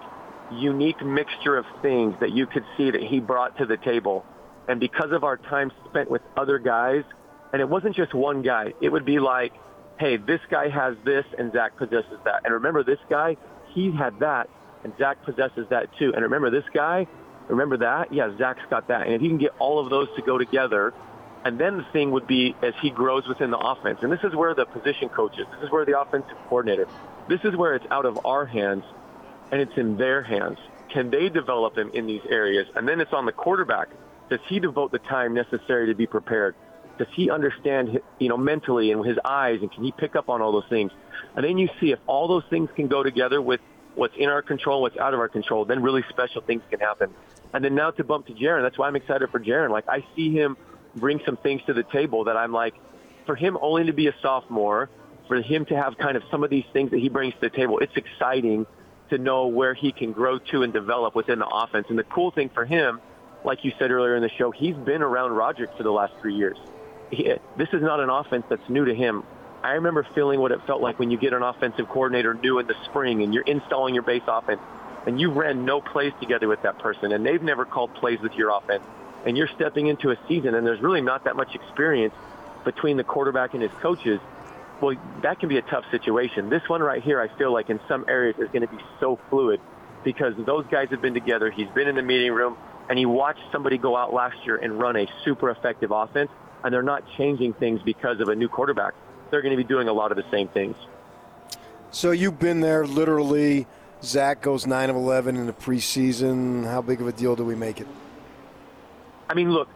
unique 0.51 1.05
mixture 1.05 1.59
of 1.59 1.67
things 1.83 2.19
that 2.21 2.33
you 2.33 2.47
could 2.47 2.65
see 2.79 2.91
that 2.91 3.03
he 3.03 3.21
brought 3.21 3.59
to 3.59 3.67
the 3.67 3.77
table, 3.77 4.25
and 4.67 4.81
because 4.81 5.13
of 5.13 5.25
our 5.25 5.37
time 5.37 5.73
spent 5.91 6.11
with 6.11 6.23
other 6.39 6.59
guys, 6.59 7.05
and 7.53 7.61
it 7.61 7.69
wasn't 7.69 7.95
just 7.95 8.15
one 8.15 8.41
guy, 8.41 8.73
it 8.81 8.89
would 8.89 9.05
be 9.05 9.19
like 9.19 9.53
hey, 9.99 10.17
this 10.17 10.41
guy 10.51 10.69
has 10.69 10.97
this 11.05 11.25
and 11.37 11.53
Zach 11.53 11.77
possesses 11.77 12.19
that. 12.25 12.43
And 12.45 12.55
remember, 12.55 12.83
this 12.83 13.01
guy, 13.09 13.37
he 13.75 13.91
had 13.91 14.21
that 14.21 14.49
and 14.85 14.93
Zach 14.99 15.23
possesses 15.25 15.67
that 15.71 15.89
too. 15.99 16.13
And 16.15 16.23
remember, 16.23 16.51
this 16.51 16.65
guy, 16.73 17.07
remember 17.49 17.79
that? 17.79 18.13
Yeah, 18.13 18.37
Zach's 18.39 18.63
got 18.71 18.89
that. 18.89 19.07
And 19.07 19.15
if 19.15 19.23
you 19.23 19.29
can 19.29 19.39
get 19.39 19.55
all 19.59 19.79
of 19.81 19.91
those 19.91 20.09
to 20.17 20.23
go 20.23 20.39
together, 20.39 20.95
and 21.45 21.59
then 21.59 21.79
the 21.79 21.87
thing 21.93 22.11
would 22.13 22.27
be 22.27 22.55
as 22.63 22.75
he 22.81 22.91
grows 22.91 23.27
within 23.27 23.51
the 23.51 23.59
offense. 23.59 24.01
And 24.03 24.13
this 24.13 24.23
is 24.23 24.35
where 24.35 24.55
the 24.55 24.67
position 24.67 25.09
coaches, 25.09 25.47
this 25.55 25.65
is 25.65 25.71
where 25.71 25.85
the 25.85 25.99
offensive 26.01 26.37
coordinator, 26.49 26.89
this 27.29 27.41
is 27.45 27.57
where 27.57 27.75
it's 27.75 27.87
out 27.91 28.07
of 28.07 28.25
our 28.25 28.45
hands 28.45 28.85
and 29.51 29.61
it's 29.61 29.77
in 29.77 29.97
their 29.97 30.23
hands. 30.23 30.59
Can 30.91 31.11
they 31.11 31.29
develop 31.29 31.77
him 31.77 31.91
in 31.95 32.07
these 32.07 32.23
areas? 32.29 32.67
And 32.75 32.89
then 32.89 33.01
it's 33.01 33.13
on 33.13 33.27
the 33.27 33.33
quarterback. 33.33 33.89
Does 34.31 34.41
he 34.49 34.61
devote 34.61 34.93
the 34.93 34.99
time 34.99 35.35
necessary 35.35 35.87
to 35.87 35.95
be 35.95 36.07
prepared? 36.07 36.55
Does 36.99 37.09
he 37.15 37.31
understand, 37.31 38.01
you 38.19 38.29
know, 38.29 38.37
mentally 38.37 38.93
and 38.93 39.05
his 39.05 39.19
eyes, 39.25 39.61
and 39.61 39.71
can 39.73 39.85
he 39.85 39.93
pick 39.93 40.17
up 40.17 40.29
on 40.29 40.43
all 40.43 40.53
those 40.53 40.69
things? 40.69 40.93
And 41.35 41.45
then 41.45 41.57
you 41.59 41.69
see 41.81 41.93
if 41.93 41.99
all 42.07 42.29
those 42.29 42.45
things 42.51 42.69
can 42.75 42.89
go 42.89 43.03
together 43.03 43.41
with 43.41 43.61
what's 43.95 44.17
in 44.17 44.29
our 44.29 44.43
control, 44.43 44.83
what's 44.83 44.97
out 44.97 45.15
of 45.15 45.21
our 45.21 45.29
control, 45.29 45.65
then 45.65 45.83
really 45.83 46.05
special 46.09 46.41
things 46.41 46.63
can 46.71 46.81
happen. 46.81 47.13
And 47.53 47.65
then 47.65 47.75
now 47.75 47.91
to 47.93 48.05
bump 48.05 48.27
to 48.27 48.33
Jaren, 48.35 48.63
that's 48.63 48.79
why 48.79 48.87
I'm 48.87 48.97
excited 48.97 49.31
for 49.31 49.41
Jaren. 49.41 49.71
Like 49.71 49.89
I 49.89 50.05
see 50.15 50.33
him 50.33 50.57
bring 50.95 51.21
some 51.25 51.37
things 51.37 51.63
to 51.67 51.73
the 51.73 51.83
table 51.83 52.25
that 52.25 52.37
I'm 52.37 52.53
like, 52.53 52.75
for 53.27 53.35
him 53.35 53.59
only 53.61 53.85
to 53.87 53.93
be 53.93 54.07
a 54.07 54.15
sophomore, 54.21 54.89
for 55.27 55.41
him 55.41 55.65
to 55.67 55.77
have 55.77 55.99
kind 55.99 56.17
of 56.17 56.23
some 56.31 56.45
of 56.45 56.51
these 56.51 56.65
things 56.73 56.91
that 56.91 56.99
he 56.99 57.09
brings 57.09 57.35
to 57.35 57.41
the 57.41 57.51
table, 57.51 57.79
it's 57.79 57.97
exciting 57.97 58.67
to 59.11 59.19
know 59.19 59.47
where 59.47 59.75
he 59.75 59.93
can 59.93 60.13
grow 60.13 60.39
to 60.39 60.63
and 60.63 60.73
develop 60.73 61.15
within 61.15 61.39
the 61.39 61.47
offense. 61.47 61.87
And 61.89 61.99
the 61.99 62.05
cool 62.05 62.31
thing 62.31 62.49
for 62.51 62.65
him, 62.65 63.01
like 63.45 63.65
you 63.65 63.73
said 63.79 63.91
earlier 63.91 64.17
in 64.17 64.23
the 64.23 64.31
show, 64.31 64.51
he's 64.51 64.77
been 64.77 65.03
around 65.03 65.33
Roderick 65.33 65.77
for 65.77 65.83
the 65.83 65.93
last 65.93 66.15
three 66.21 66.35
years 66.35 66.59
he, 67.11 67.35
this 67.57 67.69
is 67.73 67.83
not 67.83 68.01
an 68.01 68.11
offense 68.11 68.45
that's 68.49 68.69
new 68.69 68.85
to 68.85 68.95
him. 68.95 69.25
I 69.63 69.73
remember 69.73 70.07
feeling 70.15 70.41
what 70.41 70.53
it 70.53 70.61
felt 70.67 70.81
like 70.81 70.99
when 70.99 71.11
you 71.11 71.19
get 71.19 71.33
an 71.33 71.43
offensive 71.43 71.89
coordinator 71.89 72.35
new 72.35 72.59
in 72.59 72.67
the 72.67 72.77
spring 72.85 73.23
and 73.23 73.35
you're 73.35 73.45
installing 73.45 73.95
your 73.95 74.05
base 74.05 74.23
offense 74.27 74.61
and 75.07 75.21
you 75.21 75.31
ran 75.31 75.65
no 75.65 75.81
plays 75.81 76.13
together 76.21 76.49
with 76.49 76.63
that 76.63 76.79
person 76.79 77.13
and 77.13 77.27
they've 77.27 77.43
never 77.43 77.65
called 77.65 77.93
plays 77.95 78.21
with 78.21 78.35
your 78.35 78.57
offense 78.57 78.85
and 79.27 79.37
you're 79.37 79.49
stepping 79.57 79.89
into 79.89 80.11
a 80.11 80.17
season 80.29 80.55
and 80.55 80.67
there's 80.67 80.81
really 80.81 81.01
not 81.01 81.25
that 81.25 81.35
much 81.35 81.55
experience 81.55 82.15
between 82.65 82.97
the 82.97 83.05
quarterback 83.05 83.55
and 83.55 83.63
his 83.63 83.73
coaches. 83.81 84.21
Well, 84.81 84.97
that 85.23 85.41
can 85.41 85.49
be 85.49 85.59
a 85.59 85.63
tough 85.63 85.85
situation. 85.91 86.51
This 86.51 86.63
one 86.69 86.81
right 86.81 87.03
here, 87.03 87.21
I 87.21 87.37
feel 87.37 87.53
like 87.53 87.69
in 87.69 87.81
some 87.89 88.05
areas 88.07 88.37
is 88.39 88.49
going 88.49 88.63
to 88.63 88.69
be 88.69 88.83
so 89.01 89.19
fluid 89.29 89.61
because 90.05 90.35
those 90.47 90.67
guys 90.71 90.89
have 90.91 91.03
been 91.03 91.15
together. 91.15 91.51
He's 91.51 91.69
been 91.71 91.89
in 91.89 91.97
the 91.97 92.03
meeting 92.03 92.33
room 92.33 92.57
and 92.89 92.97
he 92.97 93.07
watched 93.07 93.43
somebody 93.51 93.77
go 93.77 93.97
out 93.97 94.15
last 94.15 94.37
year 94.47 94.57
and 94.57 94.79
run 94.79 94.95
a 94.97 95.07
super 95.25 95.51
effective 95.51 95.91
offense 95.91 96.31
and 96.65 96.73
they're 96.73 96.83
not 96.83 97.05
changing 97.17 97.55
things 97.55 97.81
because 97.83 98.21
of 98.21 98.29
a 98.29 98.35
new 98.35 98.49
quarterback. 98.49 98.95
They're 99.31 99.43
going 99.43 99.57
to 99.57 99.63
be 99.63 99.69
doing 99.69 99.89
a 99.89 99.93
lot 99.93 100.11
of 100.11 100.17
the 100.17 100.25
same 100.31 100.49
things. 100.49 100.77
So 101.91 102.11
you've 102.11 102.39
been 102.39 102.61
there 102.61 102.87
literally. 102.87 103.67
Zach 104.03 104.43
goes 104.43 104.67
9 104.67 104.91
of 104.91 104.97
11 104.97 105.37
in 105.37 105.47
the 105.47 105.53
preseason. 105.53 106.65
How 106.65 106.83
big 106.83 107.01
of 107.01 107.09
a 107.09 107.13
deal 107.13 107.35
do 107.35 107.45
we 107.45 107.55
make 107.55 107.81
it? 107.81 107.89
I 109.29 109.35
mean, 109.35 109.51
look, 109.51 109.69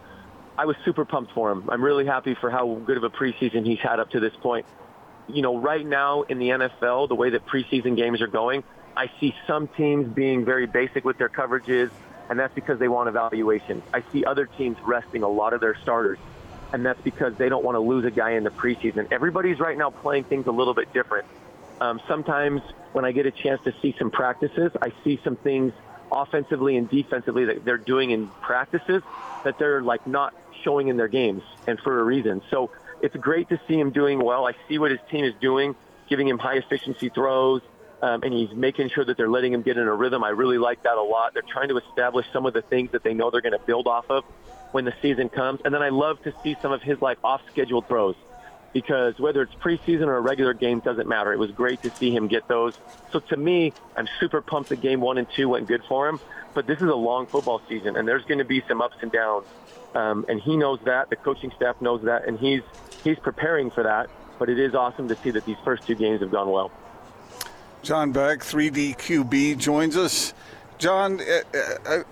I 0.56 0.66
was 0.66 0.76
super 0.84 1.04
pumped 1.04 1.32
for 1.32 1.50
him. 1.50 1.68
I'm 1.68 1.82
really 1.82 2.06
happy 2.06 2.34
for 2.34 2.50
how 2.50 2.74
good 2.86 2.96
of 2.96 3.04
a 3.04 3.10
preseason 3.10 3.66
he's 3.66 3.80
had 3.80 4.00
up 4.00 4.10
to 4.10 4.20
this 4.20 4.34
point. 4.36 4.66
You 5.28 5.42
know, 5.42 5.58
right 5.58 5.84
now 5.84 6.22
in 6.22 6.38
the 6.38 6.50
NFL, 6.50 7.08
the 7.08 7.14
way 7.14 7.30
that 7.30 7.46
preseason 7.46 7.96
games 7.96 8.20
are 8.20 8.26
going, 8.26 8.64
I 8.96 9.10
see 9.18 9.34
some 9.46 9.68
teams 9.68 10.12
being 10.12 10.44
very 10.44 10.66
basic 10.66 11.04
with 11.04 11.16
their 11.16 11.28
coverages, 11.28 11.90
and 12.28 12.38
that's 12.38 12.54
because 12.54 12.78
they 12.78 12.88
want 12.88 13.08
evaluation. 13.08 13.82
I 13.94 14.02
see 14.12 14.24
other 14.24 14.46
teams 14.46 14.76
resting 14.84 15.22
a 15.22 15.28
lot 15.28 15.52
of 15.52 15.60
their 15.60 15.74
starters, 15.76 16.18
and 16.72 16.84
that's 16.84 17.00
because 17.02 17.34
they 17.36 17.48
don't 17.48 17.64
want 17.64 17.76
to 17.76 17.80
lose 17.80 18.04
a 18.04 18.10
guy 18.10 18.30
in 18.32 18.44
the 18.44 18.50
preseason. 18.50 19.10
Everybody's 19.12 19.60
right 19.60 19.76
now 19.76 19.90
playing 19.90 20.24
things 20.24 20.46
a 20.46 20.50
little 20.50 20.74
bit 20.74 20.92
different. 20.92 21.26
Um, 21.80 22.00
sometimes 22.08 22.62
when 22.92 23.04
I 23.04 23.12
get 23.12 23.26
a 23.26 23.30
chance 23.30 23.60
to 23.64 23.74
see 23.82 23.94
some 23.98 24.10
practices, 24.10 24.72
I 24.80 24.92
see 25.04 25.20
some 25.24 25.36
things 25.36 25.72
offensively 26.10 26.76
and 26.76 26.88
defensively 26.88 27.46
that 27.46 27.64
they're 27.64 27.78
doing 27.78 28.10
in 28.10 28.28
practices 28.40 29.02
that 29.44 29.58
they're 29.58 29.82
like 29.82 30.06
not 30.06 30.34
showing 30.62 30.88
in 30.88 30.96
their 30.96 31.08
games, 31.08 31.42
and 31.66 31.78
for 31.80 31.98
a 32.00 32.04
reason. 32.04 32.42
So 32.50 32.70
it's 33.00 33.16
great 33.16 33.48
to 33.48 33.60
see 33.66 33.78
him 33.78 33.90
doing 33.90 34.22
well. 34.22 34.46
I 34.46 34.52
see 34.68 34.78
what 34.78 34.90
his 34.90 35.00
team 35.10 35.24
is 35.24 35.34
doing, 35.40 35.74
giving 36.08 36.28
him 36.28 36.38
high 36.38 36.56
efficiency 36.56 37.08
throws, 37.08 37.62
um, 38.00 38.22
and 38.22 38.32
he's 38.32 38.52
making 38.52 38.90
sure 38.90 39.04
that 39.04 39.16
they're 39.16 39.30
letting 39.30 39.52
him 39.52 39.62
get 39.62 39.76
in 39.76 39.88
a 39.88 39.94
rhythm. 39.94 40.22
I 40.22 40.30
really 40.30 40.58
like 40.58 40.84
that 40.84 40.96
a 40.96 41.02
lot. 41.02 41.34
They're 41.34 41.42
trying 41.42 41.68
to 41.70 41.78
establish 41.78 42.26
some 42.32 42.46
of 42.46 42.52
the 42.52 42.62
things 42.62 42.92
that 42.92 43.02
they 43.02 43.14
know 43.14 43.30
they're 43.30 43.40
going 43.40 43.58
to 43.58 43.64
build 43.66 43.88
off 43.88 44.08
of 44.10 44.24
when 44.72 44.84
the 44.84 44.94
season 45.00 45.28
comes. 45.28 45.60
And 45.64 45.72
then 45.72 45.82
I 45.82 45.90
love 45.90 46.22
to 46.24 46.34
see 46.42 46.56
some 46.60 46.72
of 46.72 46.82
his 46.82 47.00
like 47.00 47.18
off 47.22 47.42
schedule 47.50 47.82
throws 47.82 48.16
because 48.72 49.18
whether 49.18 49.42
it's 49.42 49.54
preseason 49.54 50.06
or 50.06 50.16
a 50.16 50.20
regular 50.20 50.54
game 50.54 50.80
doesn't 50.80 51.06
matter. 51.06 51.32
It 51.32 51.38
was 51.38 51.50
great 51.50 51.82
to 51.82 51.90
see 51.90 52.14
him 52.14 52.26
get 52.26 52.48
those. 52.48 52.78
So 53.12 53.20
to 53.20 53.36
me, 53.36 53.72
I'm 53.96 54.08
super 54.18 54.40
pumped 54.40 54.70
that 54.70 54.80
game 54.80 55.00
one 55.00 55.18
and 55.18 55.26
two 55.30 55.48
went 55.48 55.68
good 55.68 55.82
for 55.88 56.08
him. 56.08 56.20
But 56.54 56.66
this 56.66 56.78
is 56.78 56.88
a 56.88 56.94
long 56.94 57.26
football 57.26 57.62
season, 57.66 57.96
and 57.96 58.06
there's 58.06 58.24
going 58.24 58.38
to 58.38 58.44
be 58.44 58.62
some 58.68 58.82
ups 58.82 58.96
and 59.00 59.10
downs. 59.10 59.46
Um, 59.94 60.26
and 60.28 60.38
he 60.38 60.56
knows 60.56 60.80
that. 60.84 61.08
The 61.08 61.16
coaching 61.16 61.50
staff 61.56 61.80
knows 61.80 62.02
that, 62.02 62.28
and 62.28 62.38
he's 62.38 62.60
he's 63.02 63.18
preparing 63.18 63.70
for 63.70 63.82
that. 63.82 64.10
But 64.38 64.50
it 64.50 64.58
is 64.58 64.74
awesome 64.74 65.08
to 65.08 65.16
see 65.16 65.30
that 65.30 65.46
these 65.46 65.56
first 65.64 65.86
two 65.86 65.94
games 65.94 66.20
have 66.20 66.30
gone 66.30 66.50
well. 66.50 66.70
John 67.82 68.12
Beck, 68.12 68.40
3D 68.40 68.96
QB, 68.98 69.58
joins 69.58 69.96
us. 69.96 70.34
John, 70.82 71.20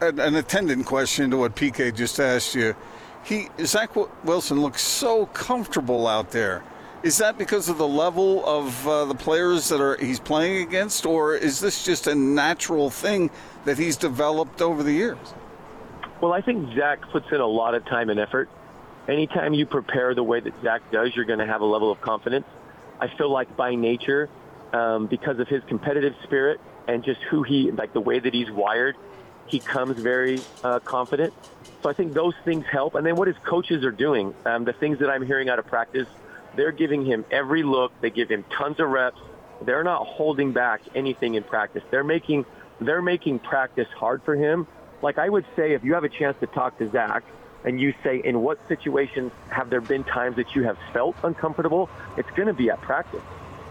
an 0.01 0.37
attendant 0.37 0.87
question 0.87 1.29
to 1.33 1.39
what 1.39 1.57
PK 1.57 1.93
just 1.93 2.21
asked 2.21 2.55
you. 2.55 2.77
He 3.25 3.49
Zach 3.65 3.97
Wilson 4.25 4.61
looks 4.63 4.81
so 4.81 5.27
comfortable 5.27 6.07
out 6.07 6.31
there. 6.31 6.63
Is 7.03 7.19
that 7.19 7.37
because 7.37 7.69
of 7.69 7.79
the 7.79 7.89
level 7.89 8.47
of 8.47 8.87
uh, 8.87 9.07
the 9.07 9.15
players 9.17 9.71
that 9.71 9.81
are 9.81 9.97
he's 9.97 10.21
playing 10.21 10.63
against, 10.63 11.05
or 11.05 11.35
is 11.35 11.59
this 11.59 11.85
just 11.85 12.07
a 12.07 12.15
natural 12.15 12.91
thing 12.91 13.31
that 13.65 13.77
he's 13.77 13.97
developed 13.97 14.63
over 14.63 14.85
the 14.85 14.93
years? 14.93 15.35
Well, 16.21 16.33
I 16.33 16.41
think 16.41 16.73
Zach 16.77 17.01
puts 17.11 17.27
in 17.33 17.41
a 17.41 17.47
lot 17.49 17.75
of 17.75 17.85
time 17.87 18.09
and 18.09 18.21
effort. 18.21 18.49
Anytime 19.09 19.53
you 19.53 19.67
prepare 19.67 20.15
the 20.15 20.23
way 20.23 20.39
that 20.39 20.55
Zach 20.63 20.89
does, 20.93 21.17
you're 21.17 21.25
going 21.25 21.41
to 21.41 21.47
have 21.47 21.61
a 21.61 21.67
level 21.67 21.91
of 21.91 22.01
confidence. 22.01 22.47
I 23.01 23.09
feel 23.09 23.31
like 23.31 23.57
by 23.57 23.75
nature, 23.75 24.29
um, 24.73 25.09
because 25.09 25.41
of 25.41 25.49
his 25.49 25.65
competitive 25.65 26.15
spirit 26.23 26.61
and 26.87 27.05
just 27.05 27.21
who 27.23 27.43
he, 27.43 27.71
like 27.71 27.93
the 27.93 28.01
way 28.01 28.19
that 28.19 28.35
he's 28.35 28.51
wired, 28.51 28.97
he 29.47 29.61
comes 29.61 29.99
very 29.99 30.45
uh, 30.63 30.81
confident. 30.81 31.35
So 31.83 31.89
I 31.89 31.95
think 31.95 32.15
those 32.15 32.35
things 32.45 32.65
help. 32.71 32.95
And 32.95 33.07
then 33.07 33.17
what 33.17 33.29
his 33.29 33.37
coaches 33.45 33.85
are 33.85 33.93
doing, 33.93 34.35
um, 34.45 34.65
the 34.65 34.73
things 34.73 34.99
that 34.99 35.09
I'm 35.09 35.25
hearing 35.25 35.49
out 35.49 35.59
of 35.59 35.67
practice, 35.67 36.09
they're 36.57 36.73
giving 36.73 37.05
him 37.05 37.25
every 37.31 37.63
look. 37.63 37.93
They 38.01 38.11
give 38.11 38.29
him 38.29 38.45
tons 38.57 38.81
of 38.81 38.89
reps. 38.89 39.21
They're 39.63 39.85
not 39.85 40.07
holding 40.07 40.53
back 40.53 40.83
anything 40.95 41.35
in 41.35 41.43
practice. 41.43 41.83
They're 41.91 42.05
making 42.05 42.45
they're 42.81 43.03
making 43.03 43.41
practice 43.41 43.89
hard 43.95 44.23
for 44.23 44.35
him. 44.35 44.67
Like 45.03 45.19
I 45.19 45.29
would 45.29 45.45
say, 45.55 45.73
if 45.73 45.85
you 45.85 45.95
have 45.95 46.05
a 46.05 46.09
chance 46.09 46.37
to 46.41 46.47
talk 46.47 46.79
to 46.79 46.91
Zach 46.91 47.25
and 47.65 47.79
you 47.79 47.93
say, 48.03 48.23
in 48.25 48.41
what 48.41 48.59
situations 48.69 49.33
have 49.51 49.69
there 49.69 49.83
been 49.83 50.05
times 50.05 50.37
that 50.37 50.55
you 50.55 50.63
have 50.65 50.79
felt 50.93 51.15
uncomfortable? 51.23 51.91
It's 52.17 52.31
going 52.31 52.49
to 52.49 52.55
be 52.55 52.71
at 52.71 52.81
practice. 52.81 53.23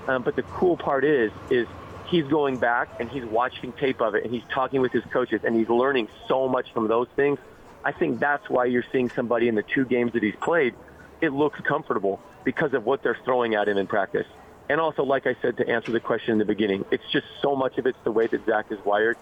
Um, 0.07 0.21
but 0.21 0.35
the 0.35 0.43
cool 0.43 0.77
part 0.77 1.03
is, 1.03 1.31
is 1.49 1.67
he's 2.09 2.25
going 2.25 2.57
back 2.57 2.89
and 2.99 3.09
he's 3.09 3.25
watching 3.25 3.71
tape 3.73 4.01
of 4.01 4.15
it 4.15 4.23
and 4.23 4.33
he's 4.33 4.43
talking 4.53 4.81
with 4.81 4.91
his 4.91 5.03
coaches 5.05 5.41
and 5.43 5.55
he's 5.55 5.69
learning 5.69 6.07
so 6.27 6.47
much 6.47 6.71
from 6.73 6.87
those 6.87 7.07
things. 7.15 7.39
I 7.83 7.91
think 7.91 8.19
that's 8.19 8.49
why 8.49 8.65
you're 8.65 8.85
seeing 8.91 9.09
somebody 9.09 9.47
in 9.47 9.55
the 9.55 9.63
two 9.63 9.85
games 9.85 10.13
that 10.13 10.23
he's 10.23 10.35
played. 10.41 10.73
It 11.21 11.31
looks 11.31 11.59
comfortable 11.61 12.19
because 12.43 12.73
of 12.73 12.85
what 12.85 13.03
they're 13.03 13.17
throwing 13.23 13.55
at 13.55 13.67
him 13.67 13.77
in 13.77 13.87
practice. 13.87 14.27
And 14.69 14.79
also, 14.79 15.03
like 15.03 15.25
I 15.25 15.35
said, 15.41 15.57
to 15.57 15.67
answer 15.67 15.91
the 15.91 15.99
question 15.99 16.33
in 16.33 16.37
the 16.37 16.45
beginning, 16.45 16.85
it's 16.91 17.03
just 17.11 17.25
so 17.41 17.55
much 17.55 17.77
of 17.77 17.87
it's 17.87 17.97
the 18.03 18.11
way 18.11 18.27
that 18.27 18.45
Zach 18.45 18.71
is 18.71 18.77
wired. 18.85 19.17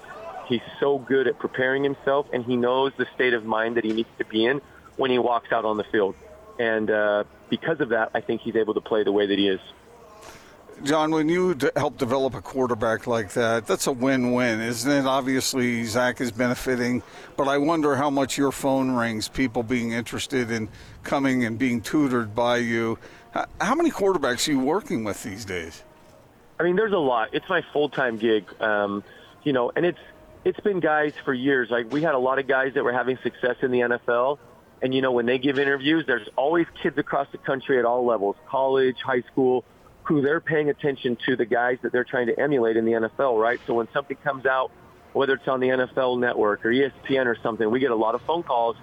He's 0.48 0.62
so 0.80 0.98
good 0.98 1.28
at 1.28 1.40
preparing 1.40 1.84
himself, 1.84 2.28
and 2.34 2.44
he 2.44 2.56
knows 2.58 2.92
the 2.98 3.08
state 3.16 3.34
of 3.34 3.46
mind 3.46 3.78
that 3.78 3.84
he 3.84 3.94
needs 3.94 4.10
to 4.18 4.26
be 4.26 4.46
in 4.46 4.62
when 4.98 5.12
he 5.12 5.20
walks 5.20 5.52
out 5.52 5.64
on 5.66 5.78
the 5.78 5.86
field. 5.86 6.16
And 6.60 6.90
uh, 6.90 7.24
because 7.50 7.80
of 7.80 7.90
that, 7.90 8.12
I 8.14 8.22
think 8.22 8.42
he's 8.42 8.56
able 8.56 8.74
to 8.74 8.82
play 8.82 9.04
the 9.04 9.12
way 9.12 9.26
that 9.26 9.38
he 9.38 9.48
is. 9.48 9.62
John, 10.84 11.10
when 11.12 11.28
you 11.28 11.56
d- 11.56 11.70
help 11.76 11.98
develop 11.98 12.36
a 12.36 12.42
quarterback 12.42 13.08
like 13.08 13.34
that, 13.34 13.66
that's 13.66 13.88
a 13.88 13.92
win-win, 13.92 14.62
isn't 14.62 14.92
it? 14.92 15.06
Obviously, 15.08 15.84
Zach 15.86 16.22
is 16.22 16.32
benefiting, 16.32 17.02
but 17.36 17.48
I 17.48 17.58
wonder 17.58 17.96
how 17.96 18.12
much 18.12 18.38
your 18.38 18.52
phone 18.52 18.92
rings, 18.92 19.28
people 19.28 19.64
being 19.64 19.92
interested 19.92 20.52
in 20.52 20.70
coming 21.04 21.46
and 21.46 21.58
being 21.58 21.82
tutored 21.82 22.36
by 22.36 22.58
you. 22.58 23.00
How 23.60 23.74
many 23.74 23.90
quarterbacks 23.90 24.48
are 24.48 24.52
you 24.52 24.60
working 24.60 25.04
with 25.04 25.24
these 25.24 25.46
days? 25.46 25.84
I 26.60 26.64
mean, 26.64 26.76
there's 26.76 26.94
a 26.94 26.98
lot. 26.98 27.30
It's 27.34 27.50
my 27.50 27.64
full-time 27.74 28.18
gig, 28.18 28.46
um, 28.62 29.04
you 29.44 29.54
know, 29.54 29.72
and 29.76 29.86
it's 29.86 30.00
it's 30.44 30.60
been 30.60 30.80
guys 30.80 31.14
for 31.26 31.34
years. 31.34 31.70
Like 31.70 31.92
we 31.92 32.02
had 32.02 32.16
a 32.16 32.20
lot 32.20 32.40
of 32.40 32.48
guys 32.48 32.74
that 32.76 32.84
were 32.84 32.94
having 32.94 33.18
success 33.24 33.58
in 33.62 33.72
the 33.72 33.80
NFL, 33.80 34.38
and 34.82 34.94
you 34.94 35.02
know, 35.02 35.12
when 35.12 35.26
they 35.26 35.40
give 35.40 35.58
interviews, 35.60 36.06
there's 36.06 36.28
always 36.36 36.68
kids 36.82 36.98
across 36.98 37.28
the 37.32 37.38
country 37.40 37.80
at 37.80 37.86
all 37.86 38.06
levels, 38.06 38.36
college, 38.48 38.98
high 39.04 39.22
school 39.22 39.66
who 40.08 40.22
they're 40.22 40.40
paying 40.40 40.70
attention 40.70 41.18
to 41.26 41.36
the 41.36 41.46
guys 41.46 41.78
that 41.82 41.92
they're 41.92 42.06
trying 42.06 42.28
to 42.28 42.40
emulate 42.40 42.78
in 42.78 42.86
the 42.86 42.94
NFL, 42.94 43.40
right? 43.40 43.60
So 43.68 43.74
when 43.74 43.90
something 43.92 44.16
comes 44.24 44.46
out, 44.46 44.72
whether 45.12 45.34
it's 45.34 45.48
on 45.50 45.60
the 45.60 45.68
NFL 45.68 46.18
network 46.20 46.66
or 46.66 46.70
ESPN 46.70 47.26
or 47.26 47.36
something, 47.44 47.70
we 47.70 47.82
get 47.82 47.92
a 47.92 47.96
lot 47.96 48.16
of 48.16 48.22
phone 48.22 48.42
calls. 48.42 48.78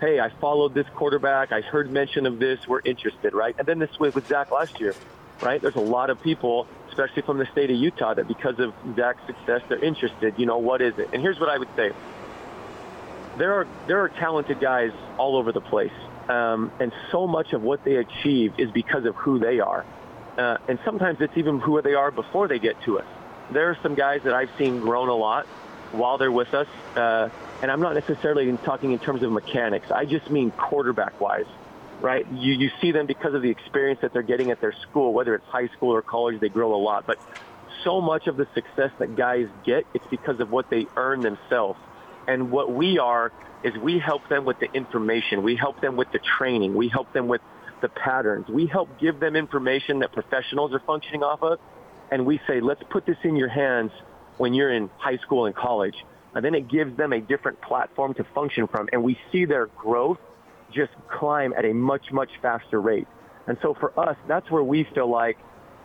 Hey, 0.00 0.20
I 0.20 0.28
followed 0.38 0.74
this 0.74 0.86
quarterback. 0.94 1.50
I 1.50 1.62
heard 1.62 1.90
mention 1.90 2.26
of 2.26 2.38
this. 2.38 2.68
We're 2.68 2.82
interested, 2.84 3.32
right? 3.32 3.56
And 3.58 3.66
then 3.66 3.78
this 3.78 3.88
was 3.98 4.14
with 4.14 4.28
Zach 4.28 4.50
last 4.50 4.78
year, 4.78 4.94
right? 5.40 5.62
There's 5.62 5.76
a 5.76 5.80
lot 5.80 6.10
of 6.10 6.22
people, 6.22 6.66
especially 6.90 7.22
from 7.22 7.38
the 7.38 7.46
state 7.46 7.70
of 7.70 7.76
Utah, 7.76 8.12
that 8.12 8.28
because 8.28 8.58
of 8.58 8.74
Zach's 8.96 9.26
success, 9.26 9.62
they're 9.70 9.82
interested. 9.82 10.34
You 10.36 10.44
know, 10.44 10.58
what 10.58 10.82
is 10.82 10.98
it? 10.98 11.08
And 11.14 11.22
here's 11.22 11.40
what 11.40 11.48
I 11.48 11.56
would 11.56 11.70
say. 11.74 11.92
There 13.38 13.54
are 13.54 13.66
there 13.86 14.00
are 14.00 14.10
talented 14.10 14.60
guys 14.60 14.92
all 15.16 15.36
over 15.36 15.52
the 15.52 15.60
place, 15.60 15.92
um, 16.28 16.70
and 16.80 16.92
so 17.12 17.26
much 17.26 17.54
of 17.54 17.62
what 17.62 17.82
they 17.84 17.96
achieve 17.96 18.54
is 18.58 18.70
because 18.70 19.06
of 19.06 19.14
who 19.14 19.38
they 19.38 19.60
are. 19.60 19.86
Uh, 20.36 20.58
and 20.68 20.78
sometimes 20.84 21.20
it's 21.20 21.36
even 21.36 21.58
who 21.60 21.80
they 21.82 21.94
are 21.94 22.10
before 22.10 22.48
they 22.48 22.58
get 22.58 22.80
to 22.82 22.98
us. 22.98 23.06
There 23.52 23.70
are 23.70 23.78
some 23.82 23.94
guys 23.94 24.22
that 24.24 24.34
I've 24.34 24.50
seen 24.58 24.80
grown 24.80 25.08
a 25.08 25.14
lot 25.14 25.46
while 25.92 26.18
they're 26.18 26.32
with 26.32 26.52
us. 26.52 26.68
Uh, 26.94 27.28
and 27.62 27.70
I'm 27.70 27.80
not 27.80 27.94
necessarily 27.94 28.54
talking 28.58 28.92
in 28.92 28.98
terms 28.98 29.22
of 29.22 29.32
mechanics. 29.32 29.90
I 29.90 30.04
just 30.04 30.30
mean 30.30 30.50
quarterback-wise, 30.50 31.46
right? 32.00 32.26
You, 32.32 32.52
you 32.52 32.70
see 32.80 32.92
them 32.92 33.06
because 33.06 33.34
of 33.34 33.42
the 33.42 33.50
experience 33.50 34.00
that 34.02 34.12
they're 34.12 34.22
getting 34.22 34.50
at 34.50 34.60
their 34.60 34.72
school, 34.72 35.14
whether 35.14 35.34
it's 35.34 35.46
high 35.46 35.68
school 35.68 35.94
or 35.94 36.02
college, 36.02 36.40
they 36.40 36.50
grow 36.50 36.74
a 36.74 36.76
lot. 36.76 37.06
But 37.06 37.18
so 37.84 38.00
much 38.00 38.26
of 38.26 38.36
the 38.36 38.46
success 38.52 38.90
that 38.98 39.16
guys 39.16 39.48
get, 39.64 39.86
it's 39.94 40.06
because 40.10 40.40
of 40.40 40.50
what 40.50 40.68
they 40.68 40.86
earn 40.96 41.22
themselves. 41.22 41.78
And 42.26 42.50
what 42.50 42.72
we 42.72 42.98
are 42.98 43.32
is 43.62 43.76
we 43.78 43.98
help 43.98 44.28
them 44.28 44.44
with 44.44 44.58
the 44.58 44.70
information. 44.72 45.42
We 45.42 45.56
help 45.56 45.80
them 45.80 45.96
with 45.96 46.10
the 46.12 46.18
training. 46.18 46.74
We 46.74 46.88
help 46.88 47.12
them 47.12 47.28
with 47.28 47.40
the 47.80 47.88
patterns. 47.88 48.48
We 48.48 48.66
help 48.66 48.98
give 48.98 49.20
them 49.20 49.36
information 49.36 50.00
that 50.00 50.12
professionals 50.12 50.72
are 50.72 50.80
functioning 50.80 51.22
off 51.22 51.42
of, 51.42 51.58
and 52.10 52.24
we 52.26 52.40
say, 52.46 52.60
let's 52.60 52.82
put 52.90 53.06
this 53.06 53.18
in 53.24 53.36
your 53.36 53.48
hands 53.48 53.90
when 54.36 54.54
you're 54.54 54.72
in 54.72 54.90
high 54.98 55.18
school 55.18 55.46
and 55.46 55.54
college. 55.54 55.96
And 56.34 56.44
then 56.44 56.54
it 56.54 56.68
gives 56.68 56.96
them 56.96 57.12
a 57.12 57.20
different 57.20 57.60
platform 57.62 58.14
to 58.14 58.24
function 58.34 58.66
from, 58.66 58.88
and 58.92 59.02
we 59.02 59.18
see 59.32 59.44
their 59.44 59.66
growth 59.66 60.18
just 60.72 60.92
climb 61.08 61.54
at 61.56 61.64
a 61.64 61.72
much, 61.72 62.12
much 62.12 62.30
faster 62.42 62.80
rate. 62.80 63.06
And 63.46 63.56
so 63.62 63.74
for 63.74 63.98
us, 63.98 64.16
that's 64.26 64.50
where 64.50 64.62
we 64.62 64.84
feel 64.94 65.08
like 65.08 65.38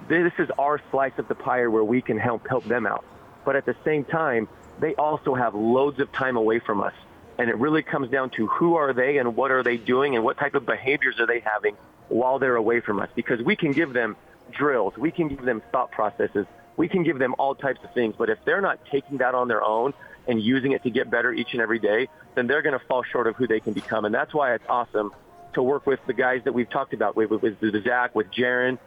this 0.09 0.33
is 0.39 0.49
our 0.57 0.81
slice 0.89 1.13
of 1.17 1.27
the 1.27 1.35
pie 1.35 1.67
where 1.67 1.83
we 1.83 2.01
can 2.01 2.17
help 2.17 2.47
help 2.47 2.65
them 2.65 2.85
out. 2.85 3.05
But 3.45 3.55
at 3.55 3.65
the 3.65 3.75
same 3.85 4.03
time, 4.03 4.47
they 4.79 4.95
also 4.95 5.35
have 5.35 5.53
loads 5.53 5.99
of 5.99 6.11
time 6.11 6.37
away 6.37 6.59
from 6.59 6.81
us 6.81 6.93
and 7.41 7.49
it 7.49 7.57
really 7.57 7.81
comes 7.81 8.07
down 8.11 8.29
to 8.29 8.45
who 8.45 8.75
are 8.75 8.93
they 8.93 9.17
and 9.17 9.35
what 9.35 9.49
are 9.49 9.63
they 9.63 9.75
doing 9.75 10.15
and 10.15 10.23
what 10.23 10.37
type 10.37 10.53
of 10.53 10.63
behaviors 10.63 11.19
are 11.19 11.25
they 11.25 11.39
having 11.39 11.75
while 12.07 12.37
they're 12.37 12.55
away 12.55 12.81
from 12.81 12.99
us. 12.99 13.09
Because 13.15 13.41
we 13.41 13.55
can 13.55 13.71
give 13.71 13.93
them 13.93 14.15
drills, 14.51 14.93
we 14.95 15.09
can 15.09 15.27
give 15.27 15.41
them 15.41 15.59
thought 15.71 15.89
processes, 15.89 16.45
we 16.77 16.87
can 16.87 17.01
give 17.01 17.17
them 17.17 17.33
all 17.39 17.55
types 17.55 17.79
of 17.83 17.91
things. 17.95 18.13
But 18.15 18.29
if 18.29 18.37
they're 18.45 18.61
not 18.61 18.85
taking 18.91 19.17
that 19.17 19.33
on 19.33 19.47
their 19.47 19.63
own 19.63 19.95
and 20.27 20.39
using 20.39 20.73
it 20.73 20.83
to 20.83 20.91
get 20.91 21.09
better 21.09 21.33
each 21.33 21.53
and 21.53 21.63
every 21.63 21.79
day, 21.79 22.09
then 22.35 22.45
they're 22.45 22.61
going 22.61 22.77
to 22.79 22.85
fall 22.85 23.01
short 23.01 23.25
of 23.25 23.35
who 23.37 23.47
they 23.47 23.59
can 23.59 23.73
become. 23.73 24.05
And 24.05 24.13
that's 24.13 24.35
why 24.35 24.53
it's 24.53 24.63
awesome 24.69 25.11
to 25.55 25.63
work 25.63 25.87
with 25.87 25.99
the 26.05 26.13
guys 26.13 26.41
that 26.43 26.53
we've 26.53 26.69
talked 26.69 26.93
about, 26.93 27.15
with, 27.15 27.31
with, 27.31 27.83
Zach, 27.83 28.13
with 28.13 28.27
Jaren, 28.31 28.77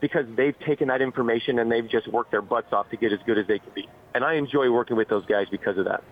because 0.00 0.26
they've 0.36 0.58
taken 0.60 0.86
that 0.86 1.02
information 1.02 1.58
and 1.58 1.68
they've 1.68 1.88
just 1.88 2.06
worked 2.06 2.30
their 2.30 2.42
butts 2.42 2.72
off 2.72 2.88
to 2.90 2.96
get 2.96 3.12
as 3.12 3.18
good 3.26 3.38
as 3.38 3.48
they 3.48 3.58
can 3.58 3.72
be. 3.74 3.88
And 4.14 4.22
I 4.22 4.34
enjoy 4.34 4.70
working 4.70 4.96
with 4.96 5.08
those 5.08 5.26
guys 5.26 5.48
because 5.50 5.78
of 5.78 5.86
that. 5.86 6.04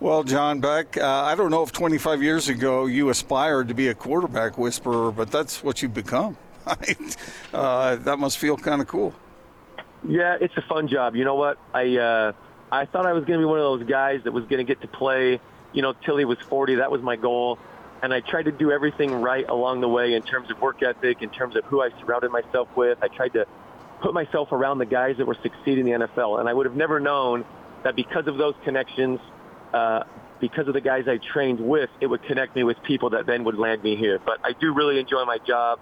Well, 0.00 0.24
John 0.24 0.60
Beck, 0.60 0.96
uh, 0.96 1.06
I 1.06 1.34
don't 1.34 1.50
know 1.50 1.62
if 1.62 1.72
25 1.72 2.22
years 2.22 2.48
ago 2.48 2.86
you 2.86 3.10
aspired 3.10 3.68
to 3.68 3.74
be 3.74 3.88
a 3.88 3.94
quarterback 3.94 4.56
whisperer, 4.56 5.12
but 5.12 5.30
that's 5.30 5.62
what 5.62 5.82
you've 5.82 5.92
become. 5.92 6.38
uh, 7.52 7.96
that 7.96 8.18
must 8.18 8.38
feel 8.38 8.56
kind 8.56 8.80
of 8.80 8.88
cool. 8.88 9.12
Yeah, 10.08 10.38
it's 10.40 10.56
a 10.56 10.62
fun 10.62 10.88
job. 10.88 11.16
You 11.16 11.24
know 11.26 11.34
what? 11.34 11.58
I 11.74 11.98
uh, 11.98 12.32
I 12.72 12.86
thought 12.86 13.04
I 13.04 13.12
was 13.12 13.26
going 13.26 13.40
to 13.40 13.44
be 13.44 13.44
one 13.44 13.58
of 13.58 13.78
those 13.78 13.86
guys 13.86 14.22
that 14.24 14.32
was 14.32 14.44
going 14.44 14.56
to 14.56 14.64
get 14.64 14.80
to 14.80 14.88
play, 14.88 15.38
you 15.74 15.82
know, 15.82 15.92
till 15.92 16.16
he 16.16 16.24
was 16.24 16.38
40. 16.48 16.76
That 16.76 16.90
was 16.90 17.02
my 17.02 17.16
goal, 17.16 17.58
and 18.02 18.14
I 18.14 18.20
tried 18.20 18.44
to 18.44 18.52
do 18.52 18.72
everything 18.72 19.12
right 19.12 19.46
along 19.46 19.82
the 19.82 19.88
way 19.88 20.14
in 20.14 20.22
terms 20.22 20.50
of 20.50 20.62
work 20.62 20.82
ethic, 20.82 21.20
in 21.20 21.28
terms 21.28 21.56
of 21.56 21.64
who 21.64 21.82
I 21.82 21.90
surrounded 22.00 22.30
myself 22.30 22.74
with. 22.74 22.96
I 23.02 23.08
tried 23.08 23.34
to 23.34 23.46
put 24.00 24.14
myself 24.14 24.50
around 24.50 24.78
the 24.78 24.86
guys 24.86 25.18
that 25.18 25.26
were 25.26 25.36
succeeding 25.42 25.88
in 25.88 26.00
the 26.00 26.06
NFL, 26.06 26.40
and 26.40 26.48
I 26.48 26.54
would 26.54 26.64
have 26.64 26.76
never 26.76 27.00
known 27.00 27.44
that 27.82 27.96
because 27.96 28.26
of 28.28 28.38
those 28.38 28.54
connections 28.64 29.20
uh, 29.72 30.02
because 30.40 30.66
of 30.68 30.74
the 30.74 30.80
guys 30.80 31.04
I 31.06 31.18
trained 31.32 31.60
with, 31.60 31.90
it 32.00 32.06
would 32.06 32.22
connect 32.22 32.56
me 32.56 32.64
with 32.64 32.76
people 32.82 33.10
that 33.10 33.26
then 33.26 33.44
would 33.44 33.58
land 33.58 33.82
me 33.82 33.96
here. 33.96 34.18
But 34.24 34.38
I 34.42 34.52
do 34.58 34.72
really 34.72 34.98
enjoy 34.98 35.24
my 35.24 35.38
job. 35.46 35.78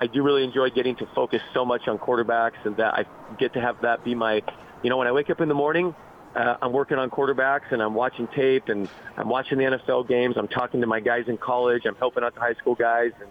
I 0.00 0.06
do 0.06 0.22
really 0.22 0.44
enjoy 0.44 0.70
getting 0.70 0.96
to 0.96 1.06
focus 1.14 1.42
so 1.52 1.64
much 1.64 1.86
on 1.86 1.98
quarterbacks 1.98 2.64
and 2.64 2.76
that 2.78 2.94
I 2.94 3.04
get 3.38 3.52
to 3.52 3.60
have 3.60 3.82
that 3.82 4.02
be 4.02 4.14
my, 4.14 4.40
you 4.82 4.88
know, 4.88 4.96
when 4.96 5.06
I 5.06 5.12
wake 5.12 5.28
up 5.28 5.42
in 5.42 5.48
the 5.48 5.54
morning, 5.54 5.94
uh, 6.34 6.56
I'm 6.62 6.72
working 6.72 6.96
on 6.96 7.10
quarterbacks 7.10 7.70
and 7.70 7.82
I'm 7.82 7.94
watching 7.94 8.26
tape 8.34 8.68
and 8.68 8.88
I'm 9.16 9.28
watching 9.28 9.58
the 9.58 9.64
NFL 9.64 10.08
games. 10.08 10.36
I'm 10.38 10.48
talking 10.48 10.80
to 10.80 10.86
my 10.86 11.00
guys 11.00 11.24
in 11.28 11.36
college. 11.36 11.82
I'm 11.84 11.96
helping 11.96 12.24
out 12.24 12.34
the 12.34 12.40
high 12.40 12.54
school 12.54 12.74
guys. 12.74 13.10
And, 13.20 13.28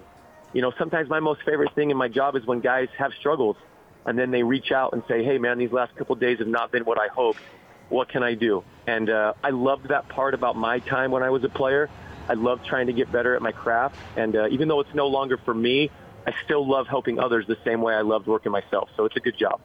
you 0.54 0.62
know, 0.62 0.72
sometimes 0.78 1.10
my 1.10 1.20
most 1.20 1.42
favorite 1.44 1.74
thing 1.74 1.90
in 1.90 1.98
my 1.98 2.08
job 2.08 2.36
is 2.36 2.46
when 2.46 2.60
guys 2.60 2.90
have 3.00 3.12
struggles 3.20 3.58
and 4.06 4.18
then 4.18 4.30
they 4.30 4.44
reach 4.44 4.72
out 4.72 4.94
and 4.94 5.02
say, 5.08 5.24
hey, 5.24 5.40
man, 5.40 5.58
these 5.58 5.72
last 5.72 5.96
couple 5.96 6.14
of 6.14 6.20
days 6.20 6.38
have 6.38 6.48
not 6.48 6.72
been 6.72 6.84
what 6.84 7.00
I 7.00 7.08
hoped 7.16 7.42
what 7.90 8.10
can 8.10 8.24
I 8.24 8.36
do? 8.36 8.64
And 8.88 9.10
uh, 9.10 9.34
I 9.44 9.50
loved 9.50 9.90
that 9.90 10.08
part 10.10 10.34
about 10.34 10.56
my 10.56 10.80
time 10.80 11.12
when 11.12 11.24
I 11.24 11.30
was 11.30 11.44
a 11.44 11.50
player. 11.50 11.90
I 12.28 12.34
loved 12.34 12.66
trying 12.66 12.88
to 12.88 12.94
get 12.94 13.12
better 13.12 13.36
at 13.36 13.42
my 13.42 13.52
craft. 13.52 13.96
And 14.16 14.36
uh, 14.36 14.48
even 14.50 14.68
though 14.68 14.80
it's 14.80 14.94
no 14.94 15.08
longer 15.08 15.38
for 15.38 15.54
me, 15.54 15.90
I 16.26 16.34
still 16.44 16.68
love 16.68 16.88
helping 16.88 17.20
others 17.20 17.48
the 17.48 17.58
same 17.64 17.82
way 17.82 17.94
I 17.96 18.02
loved 18.02 18.28
working 18.28 18.52
myself. 18.52 18.90
So 18.96 19.06
it's 19.06 19.16
a 19.16 19.20
good 19.20 19.38
job. 19.38 19.60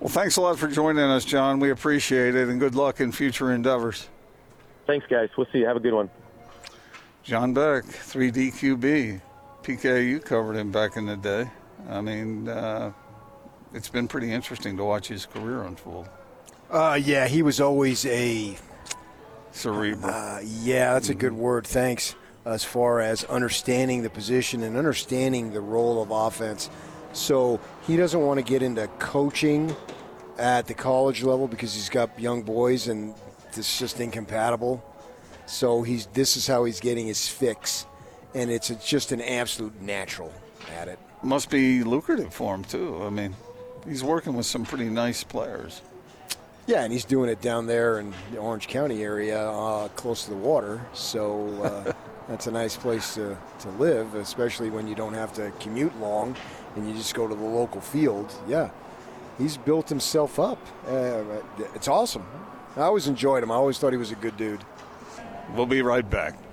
Well, 0.00 0.10
thanks 0.10 0.36
a 0.36 0.42
lot 0.42 0.58
for 0.58 0.68
joining 0.68 1.04
us, 1.04 1.24
John. 1.24 1.58
We 1.58 1.70
appreciate 1.70 2.34
it, 2.34 2.48
and 2.48 2.60
good 2.60 2.74
luck 2.74 3.00
in 3.00 3.12
future 3.12 3.52
endeavors. 3.52 4.08
Thanks, 4.86 5.06
guys. 5.06 5.30
We'll 5.36 5.46
see 5.52 5.58
you. 5.58 5.66
Have 5.66 5.76
a 5.76 5.80
good 5.80 5.94
one. 5.94 6.10
John 7.22 7.54
Beck, 7.54 7.84
3DQB. 7.84 9.20
PKU 9.62 10.24
covered 10.24 10.56
him 10.56 10.70
back 10.70 10.96
in 10.96 11.06
the 11.06 11.16
day. 11.16 11.50
I 11.88 12.00
mean, 12.00 12.48
uh, 12.48 12.92
it's 13.72 13.88
been 13.88 14.06
pretty 14.06 14.30
interesting 14.30 14.76
to 14.76 14.84
watch 14.84 15.08
his 15.08 15.26
career 15.26 15.62
unfold. 15.62 16.08
Uh, 16.70 16.98
yeah, 17.02 17.28
he 17.28 17.42
was 17.42 17.60
always 17.60 18.04
a 18.06 18.56
cerebral. 19.52 20.10
Uh, 20.10 20.40
yeah, 20.42 20.94
that's 20.94 21.08
a 21.08 21.14
good 21.14 21.32
word. 21.32 21.66
Thanks. 21.66 22.14
As 22.44 22.62
far 22.62 23.00
as 23.00 23.24
understanding 23.24 24.02
the 24.02 24.10
position 24.10 24.62
and 24.62 24.76
understanding 24.76 25.52
the 25.52 25.60
role 25.60 26.00
of 26.00 26.12
offense, 26.12 26.70
so 27.12 27.58
he 27.86 27.96
doesn't 27.96 28.20
want 28.20 28.38
to 28.38 28.44
get 28.44 28.62
into 28.62 28.86
coaching 29.00 29.74
at 30.38 30.66
the 30.66 30.74
college 30.74 31.24
level 31.24 31.48
because 31.48 31.74
he's 31.74 31.88
got 31.88 32.18
young 32.20 32.42
boys 32.42 32.86
and 32.86 33.14
it's 33.48 33.78
just 33.78 33.98
incompatible. 33.98 34.84
So 35.46 35.82
he's 35.82 36.06
this 36.06 36.36
is 36.36 36.46
how 36.46 36.64
he's 36.64 36.78
getting 36.78 37.06
his 37.06 37.26
fix, 37.26 37.86
and 38.34 38.50
it's 38.50 38.68
just 38.86 39.10
an 39.10 39.20
absolute 39.20 39.80
natural 39.80 40.32
at 40.76 40.86
it. 40.88 40.98
Must 41.22 41.50
be 41.50 41.82
lucrative 41.82 42.32
for 42.32 42.54
him 42.54 42.62
too. 42.62 43.00
I 43.02 43.10
mean, 43.10 43.34
he's 43.88 44.04
working 44.04 44.34
with 44.34 44.46
some 44.46 44.64
pretty 44.64 44.88
nice 44.88 45.24
players. 45.24 45.82
Yeah, 46.66 46.82
and 46.82 46.92
he's 46.92 47.04
doing 47.04 47.30
it 47.30 47.40
down 47.40 47.66
there 47.66 48.00
in 48.00 48.12
the 48.32 48.38
Orange 48.38 48.66
County 48.66 49.04
area, 49.04 49.40
uh, 49.40 49.86
close 49.88 50.24
to 50.24 50.30
the 50.30 50.36
water. 50.36 50.84
So 50.94 51.48
uh, 51.62 51.92
that's 52.28 52.48
a 52.48 52.50
nice 52.50 52.76
place 52.76 53.14
to, 53.14 53.38
to 53.60 53.68
live, 53.78 54.16
especially 54.16 54.70
when 54.70 54.88
you 54.88 54.96
don't 54.96 55.14
have 55.14 55.32
to 55.34 55.52
commute 55.60 55.96
long 56.00 56.34
and 56.74 56.88
you 56.88 56.94
just 56.94 57.14
go 57.14 57.28
to 57.28 57.34
the 57.34 57.44
local 57.44 57.80
field. 57.80 58.34
Yeah, 58.48 58.70
he's 59.38 59.56
built 59.56 59.88
himself 59.88 60.40
up. 60.40 60.58
Uh, 60.88 61.22
it's 61.74 61.86
awesome. 61.86 62.26
I 62.76 62.82
always 62.82 63.06
enjoyed 63.06 63.44
him. 63.44 63.52
I 63.52 63.54
always 63.54 63.78
thought 63.78 63.92
he 63.92 63.96
was 63.96 64.10
a 64.10 64.16
good 64.16 64.36
dude. 64.36 64.64
We'll 65.54 65.66
be 65.66 65.82
right 65.82 66.08
back. 66.08 66.45